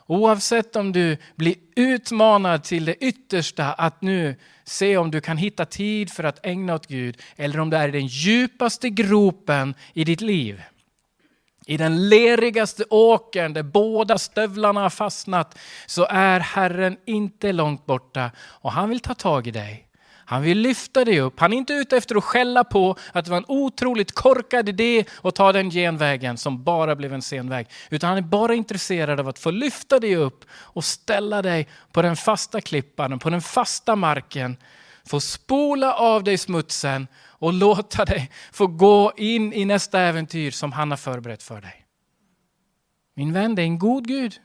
Oavsett 0.06 0.76
om 0.76 0.92
du 0.92 1.16
blir 1.34 1.54
utmanad 1.76 2.64
till 2.64 2.84
det 2.84 3.04
yttersta 3.04 3.72
att 3.72 4.02
nu 4.02 4.36
se 4.64 4.96
om 4.96 5.10
du 5.10 5.20
kan 5.20 5.36
hitta 5.36 5.64
tid 5.64 6.10
för 6.10 6.24
att 6.24 6.46
ägna 6.46 6.74
åt 6.74 6.86
Gud 6.86 7.16
eller 7.36 7.60
om 7.60 7.70
du 7.70 7.76
är 7.76 7.88
i 7.88 7.90
den 7.90 8.06
djupaste 8.06 8.90
gropen 8.90 9.74
i 9.92 10.04
ditt 10.04 10.20
liv. 10.20 10.62
I 11.66 11.76
den 11.76 12.08
lerigaste 12.08 12.84
åkern 12.90 13.52
där 13.52 13.62
båda 13.62 14.18
stövlarna 14.18 14.80
har 14.80 14.90
fastnat 14.90 15.58
så 15.86 16.06
är 16.10 16.40
Herren 16.40 16.96
inte 17.04 17.52
långt 17.52 17.86
borta 17.86 18.30
och 18.38 18.72
han 18.72 18.88
vill 18.88 19.00
ta 19.00 19.14
tag 19.14 19.46
i 19.46 19.50
dig. 19.50 19.88
Han 20.26 20.42
vill 20.42 20.58
lyfta 20.58 21.04
dig 21.04 21.20
upp. 21.20 21.40
Han 21.40 21.52
är 21.52 21.56
inte 21.56 21.72
ute 21.72 21.96
efter 21.96 22.16
att 22.16 22.24
skälla 22.24 22.64
på 22.64 22.96
att 23.12 23.24
det 23.24 23.30
var 23.30 23.38
en 23.38 23.44
otroligt 23.48 24.12
korkad 24.12 24.68
idé 24.68 25.04
att 25.22 25.34
ta 25.34 25.52
den 25.52 25.70
genvägen 25.70 26.36
som 26.36 26.64
bara 26.64 26.96
blev 26.96 27.14
en 27.14 27.22
senväg. 27.22 27.66
Utan 27.90 28.08
han 28.08 28.18
är 28.18 28.22
bara 28.22 28.54
intresserad 28.54 29.20
av 29.20 29.28
att 29.28 29.38
få 29.38 29.50
lyfta 29.50 30.00
dig 30.00 30.16
upp 30.16 30.44
och 30.50 30.84
ställa 30.84 31.42
dig 31.42 31.68
på 31.92 32.02
den 32.02 32.16
fasta 32.16 32.60
klippan, 32.60 33.18
på 33.18 33.30
den 33.30 33.42
fasta 33.42 33.96
marken. 33.96 34.56
Få 35.06 35.20
spola 35.20 35.94
av 35.94 36.24
dig 36.24 36.38
smutsen 36.38 37.08
och 37.26 37.52
låta 37.52 38.04
dig 38.04 38.30
få 38.52 38.66
gå 38.66 39.12
in 39.16 39.52
i 39.52 39.64
nästa 39.64 40.00
äventyr 40.00 40.50
som 40.50 40.72
han 40.72 40.90
har 40.90 40.98
förberett 40.98 41.42
för 41.42 41.60
dig. 41.60 41.86
Min 43.14 43.32
vän, 43.32 43.54
det 43.54 43.62
är 43.62 43.66
en 43.66 43.78
god 43.78 44.08
Gud. 44.08 44.40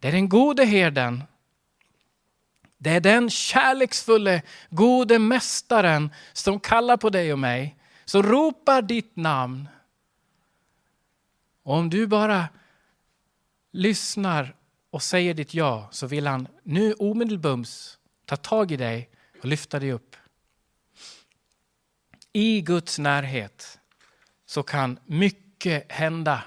Det 0.00 0.08
är 0.08 0.12
den 0.12 0.28
gode 0.28 0.64
herden 0.64 1.22
det 2.84 2.90
är 2.90 3.00
den 3.00 3.30
kärleksfulle, 3.30 4.42
gode 4.70 5.18
mästaren 5.18 6.10
som 6.32 6.60
kallar 6.60 6.96
på 6.96 7.10
dig 7.10 7.32
och 7.32 7.38
mig, 7.38 7.76
som 8.04 8.22
ropar 8.22 8.82
ditt 8.82 9.16
namn. 9.16 9.68
Och 11.62 11.74
om 11.74 11.90
du 11.90 12.06
bara 12.06 12.48
lyssnar 13.72 14.54
och 14.90 15.02
säger 15.02 15.34
ditt 15.34 15.54
ja 15.54 15.88
så 15.92 16.06
vill 16.06 16.26
han 16.26 16.48
nu 16.62 16.92
omedelbums 16.92 17.98
ta 18.24 18.36
tag 18.36 18.72
i 18.72 18.76
dig 18.76 19.10
och 19.40 19.48
lyfta 19.48 19.78
dig 19.78 19.92
upp. 19.92 20.16
I 22.32 22.60
Guds 22.60 22.98
närhet 22.98 23.78
så 24.46 24.62
kan 24.62 24.98
mycket 25.06 25.92
hända 25.92 26.42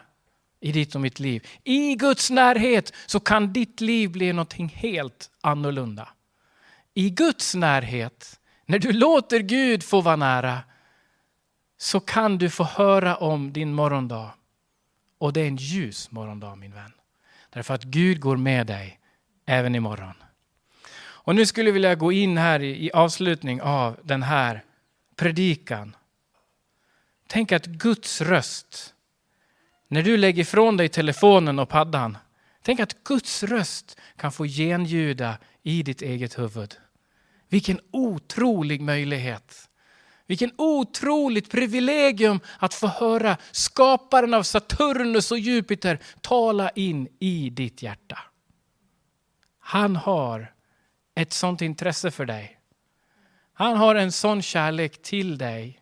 i 0.59 0.71
ditt 0.71 0.95
och 0.95 1.01
mitt 1.01 1.19
liv. 1.19 1.47
I 1.63 1.95
Guds 1.95 2.29
närhet 2.29 2.93
så 3.05 3.19
kan 3.19 3.53
ditt 3.53 3.81
liv 3.81 4.11
bli 4.11 4.33
något 4.33 4.53
helt 4.53 5.31
annorlunda 5.41 6.09
i 6.97 7.09
Guds 7.09 7.55
närhet, 7.55 8.39
när 8.65 8.79
du 8.79 8.91
låter 8.91 9.39
Gud 9.39 9.83
få 9.83 10.01
vara 10.01 10.15
nära, 10.15 10.59
så 11.77 11.99
kan 11.99 12.37
du 12.37 12.49
få 12.49 12.63
höra 12.63 13.15
om 13.15 13.53
din 13.53 13.73
morgondag. 13.73 14.33
Och 15.17 15.33
det 15.33 15.41
är 15.41 15.47
en 15.47 15.55
ljus 15.55 16.11
morgondag 16.11 16.55
min 16.55 16.73
vän. 16.73 16.93
Därför 17.49 17.73
att 17.73 17.83
Gud 17.83 18.19
går 18.19 18.37
med 18.37 18.67
dig 18.67 18.99
även 19.45 19.75
imorgon. 19.75 20.13
Och 20.99 21.35
nu 21.35 21.45
skulle 21.45 21.69
jag 21.69 21.73
vilja 21.73 21.95
gå 21.95 22.11
in 22.11 22.37
här 22.37 22.63
i 22.63 22.91
avslutning 22.93 23.61
av 23.61 23.99
den 24.03 24.23
här 24.23 24.63
predikan. 25.15 25.95
Tänk 27.27 27.51
att 27.51 27.65
Guds 27.65 28.21
röst, 28.21 28.93
när 29.87 30.03
du 30.03 30.17
lägger 30.17 30.41
ifrån 30.41 30.77
dig 30.77 30.89
telefonen 30.89 31.59
och 31.59 31.69
paddan, 31.69 32.17
tänk 32.61 32.79
att 32.79 33.03
Guds 33.03 33.43
röst 33.43 33.99
kan 34.15 34.31
få 34.31 34.45
genljuda 34.45 35.37
i 35.63 35.83
ditt 35.83 36.01
eget 36.01 36.39
huvud. 36.39 36.75
Vilken 37.49 37.79
otrolig 37.91 38.81
möjlighet. 38.81 39.69
Vilken 40.25 40.51
otroligt 40.57 41.51
privilegium 41.51 42.39
att 42.59 42.73
få 42.73 42.87
höra 42.87 43.37
skaparen 43.51 44.33
av 44.33 44.43
Saturnus 44.43 45.31
och 45.31 45.39
Jupiter 45.39 45.99
tala 46.21 46.69
in 46.69 47.07
i 47.19 47.49
ditt 47.49 47.81
hjärta. 47.81 48.19
Han 49.59 49.95
har 49.95 50.53
ett 51.15 51.33
sånt 51.33 51.61
intresse 51.61 52.11
för 52.11 52.25
dig. 52.25 52.59
Han 53.53 53.77
har 53.77 53.95
en 53.95 54.11
sån 54.11 54.41
kärlek 54.41 55.01
till 55.01 55.37
dig 55.37 55.81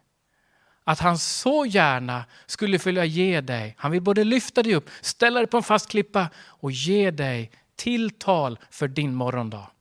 att 0.88 1.00
han 1.00 1.18
så 1.18 1.66
gärna 1.66 2.26
skulle 2.46 2.78
vilja 2.78 3.06
ge 3.06 3.42
dig, 3.42 3.76
han 3.78 3.92
vill 3.92 4.02
både 4.02 4.24
lyfta 4.24 4.64
dig 4.64 4.76
upp, 4.76 4.90
ställa 5.02 5.40
dig 5.40 5.48
på 5.48 5.58
en 5.58 5.64
fast 5.64 5.90
klippa 5.90 6.30
och 6.38 6.72
ge 6.72 7.12
dig 7.12 7.52
tilltal 7.76 8.60
för 8.70 8.88
din 8.88 9.16
morgondag. 9.16 9.72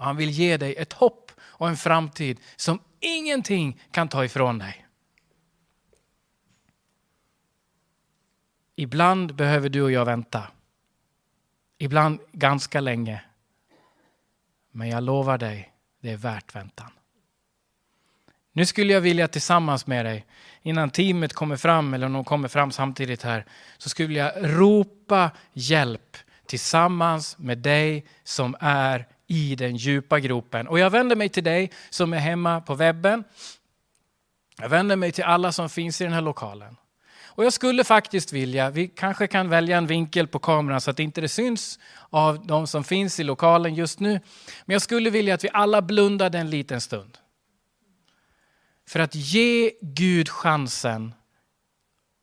Och 0.00 0.06
han 0.06 0.16
vill 0.16 0.30
ge 0.30 0.56
dig 0.56 0.74
ett 0.74 0.92
hopp 0.92 1.32
och 1.40 1.68
en 1.68 1.76
framtid 1.76 2.40
som 2.56 2.78
ingenting 3.00 3.80
kan 3.90 4.08
ta 4.08 4.24
ifrån 4.24 4.58
dig. 4.58 4.86
Ibland 8.76 9.34
behöver 9.34 9.68
du 9.68 9.82
och 9.82 9.92
jag 9.92 10.04
vänta. 10.04 10.46
Ibland 11.78 12.20
ganska 12.32 12.80
länge. 12.80 13.24
Men 14.70 14.88
jag 14.88 15.02
lovar 15.02 15.38
dig, 15.38 15.72
det 16.00 16.10
är 16.10 16.16
värt 16.16 16.54
väntan. 16.54 16.90
Nu 18.52 18.66
skulle 18.66 18.92
jag 18.92 19.00
vilja 19.00 19.28
tillsammans 19.28 19.86
med 19.86 20.04
dig, 20.04 20.26
innan 20.62 20.90
teamet 20.90 21.32
kommer 21.32 21.56
fram 21.56 21.94
eller 21.94 22.08
de 22.08 22.24
kommer 22.24 22.48
fram 22.48 22.72
samtidigt 22.72 23.22
här, 23.22 23.46
så 23.78 23.88
skulle 23.88 24.18
jag 24.18 24.32
ropa 24.36 25.30
hjälp 25.52 26.16
tillsammans 26.46 27.38
med 27.38 27.58
dig 27.58 28.06
som 28.24 28.56
är 28.60 29.06
i 29.30 29.54
den 29.54 29.76
djupa 29.76 30.20
gropen. 30.20 30.68
Och 30.68 30.78
jag 30.78 30.90
vänder 30.90 31.16
mig 31.16 31.28
till 31.28 31.44
dig 31.44 31.70
som 31.90 32.12
är 32.12 32.18
hemma 32.18 32.60
på 32.60 32.74
webben. 32.74 33.24
Jag 34.58 34.68
vänder 34.68 34.96
mig 34.96 35.12
till 35.12 35.24
alla 35.24 35.52
som 35.52 35.68
finns 35.68 36.00
i 36.00 36.04
den 36.04 36.12
här 36.12 36.20
lokalen. 36.20 36.76
Och 37.22 37.44
jag 37.44 37.52
skulle 37.52 37.84
faktiskt 37.84 38.32
vilja, 38.32 38.70
vi 38.70 38.88
kanske 38.88 39.26
kan 39.26 39.48
välja 39.48 39.78
en 39.78 39.86
vinkel 39.86 40.26
på 40.26 40.38
kameran 40.38 40.80
så 40.80 40.90
att 40.90 40.98
inte 40.98 41.20
det 41.20 41.28
syns 41.28 41.78
av 42.10 42.46
de 42.46 42.66
som 42.66 42.84
finns 42.84 43.20
i 43.20 43.24
lokalen 43.24 43.74
just 43.74 44.00
nu. 44.00 44.20
Men 44.64 44.74
jag 44.74 44.82
skulle 44.82 45.10
vilja 45.10 45.34
att 45.34 45.44
vi 45.44 45.48
alla 45.52 45.82
blundade 45.82 46.38
en 46.38 46.50
liten 46.50 46.80
stund. 46.80 47.18
För 48.88 49.00
att 49.00 49.14
ge 49.14 49.72
Gud 49.80 50.28
chansen 50.28 51.14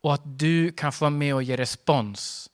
och 0.02 0.14
att 0.14 0.40
du 0.40 0.72
kan 0.72 0.92
få 0.92 1.06
vara 1.06 1.10
med 1.10 1.36
och 1.36 1.44
ge 1.44 1.58
respons 1.58 2.50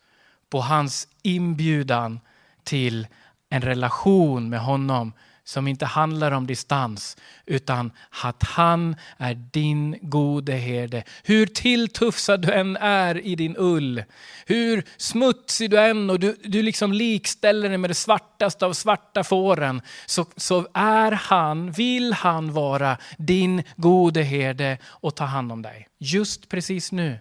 på 0.50 0.62
hans 0.62 1.08
inbjudan 1.22 2.20
till 2.64 3.08
en 3.54 3.62
relation 3.62 4.50
med 4.50 4.60
honom 4.60 5.14
som 5.44 5.68
inte 5.68 5.86
handlar 5.86 6.32
om 6.32 6.48
distans 6.48 7.18
utan 7.46 7.92
att 8.24 8.44
han 8.44 8.96
är 9.18 9.34
din 9.34 9.98
gode 10.02 10.54
herde. 10.54 11.04
Hur 11.24 11.46
tilltufsad 11.46 12.42
du 12.42 12.52
än 12.52 12.78
är 12.78 13.26
i 13.26 13.36
din 13.36 13.56
ull, 13.58 14.04
hur 14.46 14.84
smutsig 14.98 15.70
du 15.70 15.80
än 15.80 16.10
och 16.10 16.20
du, 16.20 16.38
du 16.44 16.62
liksom 16.62 16.94
likställer 16.94 17.70
dig 17.70 17.78
med 17.78 17.90
det 17.90 17.94
svartaste 17.94 18.66
av 18.66 18.74
svarta 18.74 19.24
fåren 19.24 19.82
så, 20.06 20.26
så 20.36 20.68
är 20.74 21.12
han, 21.12 21.72
vill 21.72 22.14
han 22.14 22.54
vara 22.54 22.98
din 23.18 23.64
gode 23.76 24.22
herde 24.22 24.78
och 24.86 25.16
ta 25.16 25.24
hand 25.24 25.52
om 25.52 25.62
dig. 25.62 25.88
Just 25.98 26.50
precis 26.50 26.92
nu. 26.92 27.20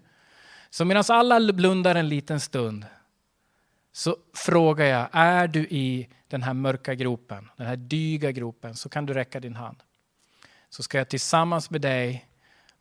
Så 0.71 0.85
medan 0.85 1.05
alla 1.09 1.53
blundar 1.53 1.95
en 1.95 2.09
liten 2.09 2.40
stund 2.40 2.85
så 3.92 4.16
frågar 4.35 4.87
jag, 4.87 5.09
är 5.12 5.48
du 5.48 5.61
i 5.61 6.09
den 6.28 6.42
här 6.42 6.55
mörka 6.55 6.94
gropen, 6.94 7.48
den 7.57 7.66
här 7.66 7.76
dyga 7.76 8.33
gropen, 8.33 8.74
så 8.74 8.88
kan 8.88 9.07
du 9.07 9.14
räcka 9.14 9.40
din 9.40 9.57
hand. 9.57 9.83
Så 10.68 10.83
ska 10.83 10.98
jag 10.98 11.09
tillsammans 11.09 11.70
med 11.70 11.81
dig 11.81 12.28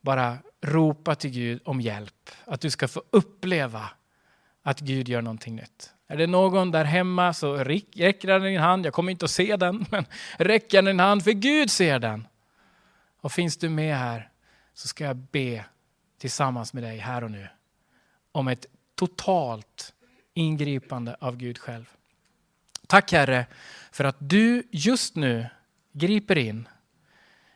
bara 0.01 0.37
ropa 0.61 1.15
till 1.15 1.29
Gud 1.29 1.61
om 1.65 1.81
hjälp. 1.81 2.29
Att 2.45 2.61
du 2.61 2.69
ska 2.69 2.87
få 2.87 3.03
uppleva 3.09 3.89
att 4.63 4.79
Gud 4.79 5.09
gör 5.09 5.21
någonting 5.21 5.55
nytt. 5.55 5.93
Är 6.07 6.17
det 6.17 6.27
någon 6.27 6.71
där 6.71 6.85
hemma 6.85 7.33
så 7.33 7.55
räcker 7.55 8.39
din 8.39 8.59
hand. 8.59 8.85
Jag 8.85 8.93
kommer 8.93 9.11
inte 9.11 9.25
att 9.25 9.31
se 9.31 9.55
den, 9.55 9.85
men 9.91 10.05
räcker 10.37 10.77
han 10.77 10.85
din 10.85 10.99
hand 10.99 11.23
för 11.23 11.31
Gud 11.31 11.71
ser 11.71 11.99
den. 11.99 12.27
Och 13.21 13.31
finns 13.31 13.57
du 13.57 13.69
med 13.69 13.97
här 13.97 14.29
så 14.73 14.87
ska 14.87 15.03
jag 15.03 15.15
be 15.15 15.65
tillsammans 16.17 16.73
med 16.73 16.83
dig 16.83 16.97
här 16.97 17.23
och 17.23 17.31
nu 17.31 17.47
om 18.31 18.47
ett 18.47 18.65
totalt 18.95 19.93
ingripande 20.33 21.15
av 21.19 21.37
Gud 21.37 21.57
själv. 21.57 21.89
Tack 22.87 23.11
Herre 23.11 23.45
för 23.91 24.03
att 24.03 24.15
du 24.19 24.63
just 24.71 25.15
nu 25.15 25.45
griper 25.93 26.37
in. 26.37 26.67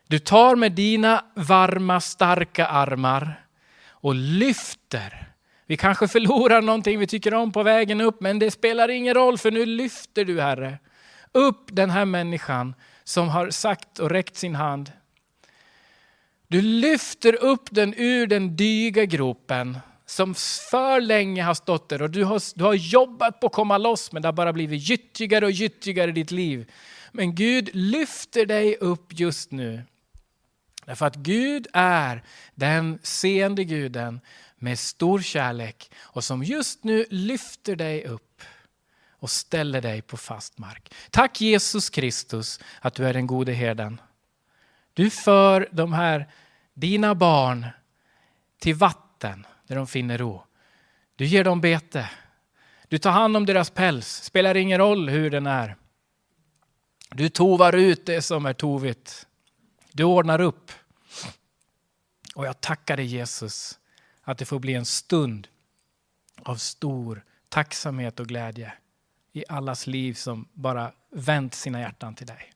Du 0.07 0.19
tar 0.19 0.55
med 0.55 0.71
dina 0.71 1.25
varma 1.35 2.01
starka 2.01 2.67
armar 2.67 3.45
och 3.87 4.15
lyfter. 4.15 5.33
Vi 5.65 5.77
kanske 5.77 6.07
förlorar 6.07 6.61
någonting 6.61 6.99
vi 6.99 7.07
tycker 7.07 7.33
om 7.33 7.51
på 7.51 7.63
vägen 7.63 8.01
upp 8.01 8.21
men 8.21 8.39
det 8.39 8.51
spelar 8.51 8.89
ingen 8.89 9.13
roll 9.13 9.37
för 9.37 9.51
nu 9.51 9.65
lyfter 9.65 10.25
du 10.25 10.41
Herre 10.41 10.77
upp 11.31 11.69
den 11.71 11.89
här 11.89 12.05
människan 12.05 12.75
som 13.03 13.29
har 13.29 13.49
sagt 13.49 13.99
och 13.99 14.09
räckt 14.09 14.35
sin 14.35 14.55
hand. 14.55 14.91
Du 16.47 16.61
lyfter 16.61 17.43
upp 17.43 17.67
den 17.71 17.93
ur 17.97 18.27
den 18.27 18.55
dyga 18.55 19.05
gropen 19.05 19.77
som 20.05 20.35
för 20.69 21.01
länge 21.01 21.43
har 21.43 21.53
stått 21.53 21.89
där 21.89 22.01
och 22.01 22.09
du 22.09 22.23
har, 22.23 22.57
du 22.57 22.63
har 22.63 22.73
jobbat 22.73 23.39
på 23.39 23.47
att 23.47 23.53
komma 23.53 23.77
loss 23.77 24.11
men 24.11 24.21
det 24.21 24.27
har 24.27 24.33
bara 24.33 24.53
blivit 24.53 24.89
gyttigare 24.89 25.45
och 25.45 25.51
gyttigare 25.51 26.09
i 26.09 26.13
ditt 26.13 26.31
liv. 26.31 26.71
Men 27.11 27.35
Gud 27.35 27.69
lyfter 27.73 28.45
dig 28.45 28.75
upp 28.75 29.19
just 29.19 29.51
nu. 29.51 29.83
Därför 30.85 31.05
att 31.05 31.15
Gud 31.15 31.67
är 31.73 32.23
den 32.55 32.99
seende 33.03 33.63
guden 33.63 34.21
med 34.55 34.79
stor 34.79 35.21
kärlek 35.21 35.91
och 35.99 36.23
som 36.23 36.43
just 36.43 36.83
nu 36.83 37.05
lyfter 37.09 37.75
dig 37.75 38.05
upp 38.05 38.41
och 39.09 39.29
ställer 39.29 39.81
dig 39.81 40.01
på 40.01 40.17
fast 40.17 40.57
mark. 40.57 40.93
Tack 41.09 41.41
Jesus 41.41 41.89
Kristus 41.89 42.59
att 42.81 42.95
du 42.95 43.07
är 43.07 43.13
den 43.13 43.27
gode 43.27 43.53
herden. 43.53 44.01
Du 44.93 45.09
för 45.09 45.69
de 45.71 45.93
här, 45.93 46.29
dina 46.73 47.15
barn 47.15 47.67
till 48.59 48.75
vatten 48.75 49.45
där 49.67 49.75
de 49.75 49.87
finner 49.87 50.17
ro. 50.17 50.43
Du 51.15 51.25
ger 51.25 51.43
dem 51.43 51.61
bete. 51.61 52.09
Du 52.87 52.97
tar 52.97 53.11
hand 53.11 53.37
om 53.37 53.45
deras 53.45 53.69
päls, 53.69 54.23
spelar 54.23 54.57
ingen 54.57 54.77
roll 54.77 55.09
hur 55.09 55.29
den 55.29 55.47
är. 55.47 55.75
Du 57.09 57.29
tovar 57.29 57.73
ut 57.73 58.05
det 58.05 58.21
som 58.21 58.45
är 58.45 58.53
tovigt. 58.53 59.27
Du 59.91 60.03
ordnar 60.03 60.41
upp. 60.41 60.71
Och 62.35 62.45
jag 62.45 62.61
tackar 62.61 62.97
dig 62.97 63.05
Jesus 63.05 63.79
att 64.21 64.37
det 64.37 64.45
får 64.45 64.59
bli 64.59 64.73
en 64.73 64.85
stund 64.85 65.47
av 66.43 66.55
stor 66.55 67.23
tacksamhet 67.49 68.19
och 68.19 68.27
glädje 68.27 68.73
i 69.33 69.43
allas 69.49 69.87
liv 69.87 70.13
som 70.13 70.47
bara 70.53 70.91
vänt 71.09 71.53
sina 71.53 71.79
hjärtan 71.79 72.15
till 72.15 72.27
dig. 72.27 72.53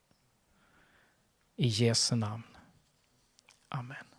I 1.56 1.66
Jesu 1.66 2.16
namn. 2.16 2.42
Amen. 3.68 4.09